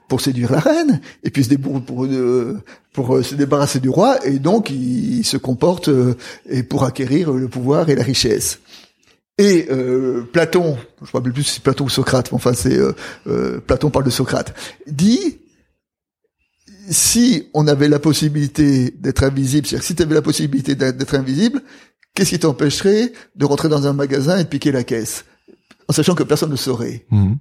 pour 0.09 0.21
séduire 0.21 0.53
la 0.53 0.61
reine 0.61 1.01
et 1.23 1.31
puis 1.31 1.43
il 1.43 1.45
se 1.45 1.51
débrouille 1.51 1.81
pour 1.81 2.07
pour 2.93 3.25
se 3.25 3.35
débarrasser 3.35 3.81
du 3.81 3.89
roi 3.89 4.19
et 4.27 4.39
donc 4.39 4.71
il, 4.71 5.25
se 5.25 5.37
comporte 5.37 5.91
et 6.49 6.63
pour 6.63 6.85
acquérir 6.85 7.33
le 7.33 7.49
pouvoir 7.49 7.89
et 7.89 7.95
la 7.95 8.03
richesse 8.03 8.59
et 9.39 9.69
euh, 9.71 10.23
Platon, 10.33 10.77
je 11.01 11.05
ne 11.05 11.07
me 11.07 11.13
rappelle 11.13 11.33
plus 11.33 11.45
si 11.45 11.61
Platon 11.61 11.85
ou 11.85 11.89
Socrate, 11.89 12.33
mais 12.33 12.37
enfin 12.37 12.55
c'est 12.55 12.77
euh, 12.77 12.93
euh, 13.29 13.61
Platon 13.61 13.89
parle 13.89 14.05
de 14.05 14.11
Socrate, 14.11 14.53
dit 14.89 15.39
si 16.91 17.49
on 17.55 17.69
avait 17.69 17.89
la 17.89 18.01
possibilité 18.01 18.91
d'être 18.91 19.23
invisible, 19.23 19.67
c'est-à-dire 19.67 19.87
si 19.87 19.95
tu 19.95 20.03
avais 20.03 20.15
la 20.15 20.23
possibilité 20.23 20.75
d'être 20.75 21.15
invisible, 21.15 21.63
qu'est-ce 22.15 22.31
qui 22.31 22.39
t'empêcherait 22.41 23.13
de 23.37 23.45
rentrer 23.45 23.69
dans 23.69 23.87
un 23.87 23.93
magasin 23.93 24.39
et 24.39 24.45
de 24.45 24.49
piquer 24.49 24.73
la 24.73 24.83
caisse, 24.83 25.25
en 25.87 25.93
sachant 25.93 26.17
que 26.17 26.25
personne 26.25 26.51
ne 26.51 26.57
saurait? 26.57 27.07
Mmh. 27.11 27.35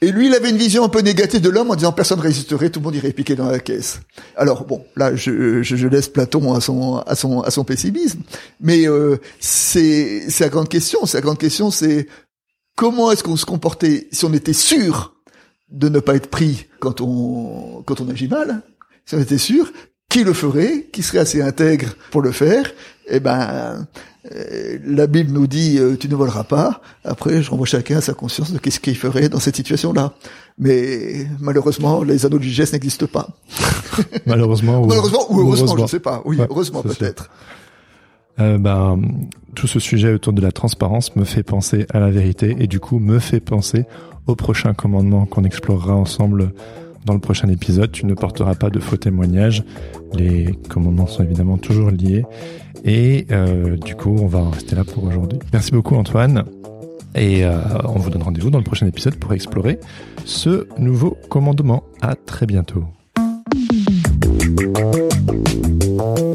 Et 0.00 0.10
lui, 0.10 0.26
il 0.26 0.34
avait 0.34 0.50
une 0.50 0.56
vision 0.56 0.84
un 0.84 0.88
peu 0.88 1.00
négative 1.00 1.40
de 1.40 1.48
l'homme 1.48 1.70
en 1.70 1.76
disant 1.76 1.92
personne 1.92 2.18
ne 2.18 2.22
résisterait, 2.22 2.68
tout 2.68 2.80
le 2.80 2.84
monde 2.84 2.94
irait 2.96 3.12
piquer 3.12 3.36
dans 3.36 3.48
la 3.48 3.58
caisse. 3.58 4.00
Alors 4.36 4.64
bon, 4.64 4.84
là, 4.96 5.14
je, 5.16 5.62
je, 5.62 5.76
je 5.76 5.88
laisse 5.88 6.08
Platon 6.08 6.52
à 6.52 6.60
son 6.60 6.96
à 6.98 7.14
son 7.14 7.40
à 7.40 7.50
son 7.50 7.64
pessimisme, 7.64 8.20
mais 8.60 8.86
euh, 8.86 9.16
c'est 9.40 10.28
c'est 10.28 10.44
la 10.44 10.50
grande 10.50 10.68
question. 10.68 11.06
C'est 11.06 11.18
la 11.18 11.22
grande 11.22 11.38
question, 11.38 11.70
c'est 11.70 12.06
comment 12.76 13.12
est-ce 13.12 13.22
qu'on 13.22 13.36
se 13.36 13.46
comportait 13.46 14.08
si 14.12 14.24
on 14.24 14.32
était 14.34 14.52
sûr 14.52 15.14
de 15.70 15.88
ne 15.88 16.00
pas 16.00 16.16
être 16.16 16.28
pris 16.28 16.66
quand 16.80 17.00
on 17.00 17.82
quand 17.86 18.00
on 18.00 18.08
agit 18.10 18.28
mal, 18.28 18.62
si 19.06 19.14
on 19.14 19.20
était 19.20 19.38
sûr, 19.38 19.72
qui 20.10 20.24
le 20.24 20.32
ferait, 20.34 20.88
qui 20.92 21.02
serait 21.02 21.20
assez 21.20 21.40
intègre 21.40 21.94
pour 22.10 22.20
le 22.20 22.32
faire? 22.32 22.72
Eh 23.06 23.20
ben, 23.20 23.86
la 24.84 25.06
Bible 25.06 25.32
nous 25.32 25.46
dit 25.46 25.78
euh, 25.78 25.96
tu 25.96 26.08
ne 26.08 26.14
voleras 26.14 26.44
pas. 26.44 26.80
Après, 27.04 27.42
je 27.42 27.50
renvoie 27.50 27.66
chacun 27.66 27.98
à 27.98 28.00
sa 28.00 28.14
conscience 28.14 28.52
de 28.52 28.58
qu'est-ce 28.58 28.80
qu'il 28.80 28.96
ferait 28.96 29.28
dans 29.28 29.38
cette 29.38 29.56
situation-là. 29.56 30.14
Mais 30.58 31.26
malheureusement, 31.40 32.02
les 32.02 32.24
anneaux 32.24 32.38
du 32.38 32.48
geste 32.48 32.72
n'existent 32.72 33.06
pas. 33.06 33.28
Malheureusement 34.26 34.82
ou, 34.82 34.86
malheureusement 34.86 35.26
ou 35.30 35.40
heureusement, 35.40 35.76
je 35.76 35.82
ne 35.82 35.86
sais 35.86 36.00
pas. 36.00 36.22
Oui, 36.24 36.38
Ouais, 36.38 36.46
heureusement 36.48 36.82
peut-être. 36.82 37.30
Euh, 38.40 38.58
ben, 38.58 39.00
tout 39.54 39.66
ce 39.66 39.78
sujet 39.78 40.12
autour 40.12 40.32
de 40.32 40.40
la 40.40 40.50
transparence 40.52 41.14
me 41.16 41.24
fait 41.24 41.42
penser 41.44 41.86
à 41.90 42.00
la 42.00 42.10
vérité 42.10 42.56
et 42.58 42.66
du 42.66 42.80
coup 42.80 42.98
me 42.98 43.20
fait 43.20 43.40
penser 43.40 43.84
au 44.26 44.34
prochain 44.34 44.74
commandement 44.74 45.26
qu'on 45.26 45.44
explorera 45.44 45.94
ensemble 45.94 46.52
dans 47.04 47.14
le 47.14 47.20
prochain 47.20 47.48
épisode. 47.48 47.92
Tu 47.92 48.06
ne 48.06 48.14
porteras 48.14 48.54
pas 48.54 48.70
de 48.70 48.78
faux 48.78 48.96
témoignages. 48.96 49.62
Les 50.14 50.58
commandements 50.68 51.06
sont 51.06 51.22
évidemment 51.22 51.58
toujours 51.58 51.90
liés. 51.90 52.24
Et 52.84 53.26
euh, 53.30 53.76
du 53.76 53.94
coup, 53.94 54.16
on 54.20 54.26
va 54.26 54.40
en 54.40 54.50
rester 54.50 54.76
là 54.76 54.84
pour 54.84 55.04
aujourd'hui. 55.04 55.38
Merci 55.52 55.72
beaucoup 55.72 55.94
Antoine. 55.96 56.44
Et 57.14 57.44
euh, 57.44 57.58
on 57.84 57.98
vous 57.98 58.10
donne 58.10 58.22
rendez-vous 58.22 58.50
dans 58.50 58.58
le 58.58 58.64
prochain 58.64 58.86
épisode 58.86 59.16
pour 59.16 59.32
explorer 59.32 59.78
ce 60.24 60.66
nouveau 60.78 61.16
commandement. 61.28 61.84
À 62.02 62.16
très 62.16 62.46
bientôt. 62.46 62.84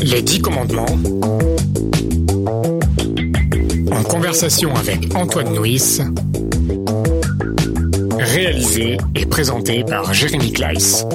Les 0.01 0.21
dix 0.21 0.39
commandements. 0.39 0.85
En 3.91 4.03
conversation 4.03 4.73
avec 4.75 5.13
Antoine 5.15 5.53
Nuis. 5.59 5.99
Réalisé 8.19 8.97
et 9.15 9.25
présenté 9.25 9.85
par 9.85 10.13
Jérémy 10.13 10.51
Kleiss. 10.51 11.05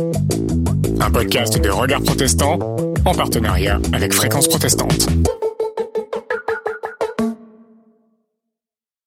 Un 1.01 1.11
podcast 1.11 1.61
de 1.61 1.69
Regard 1.69 2.03
Protestant 2.03 2.59
en 3.05 3.15
partenariat 3.15 3.79
avec 3.93 4.15
Fréquence 4.15 4.49
Protestante. 4.49 5.07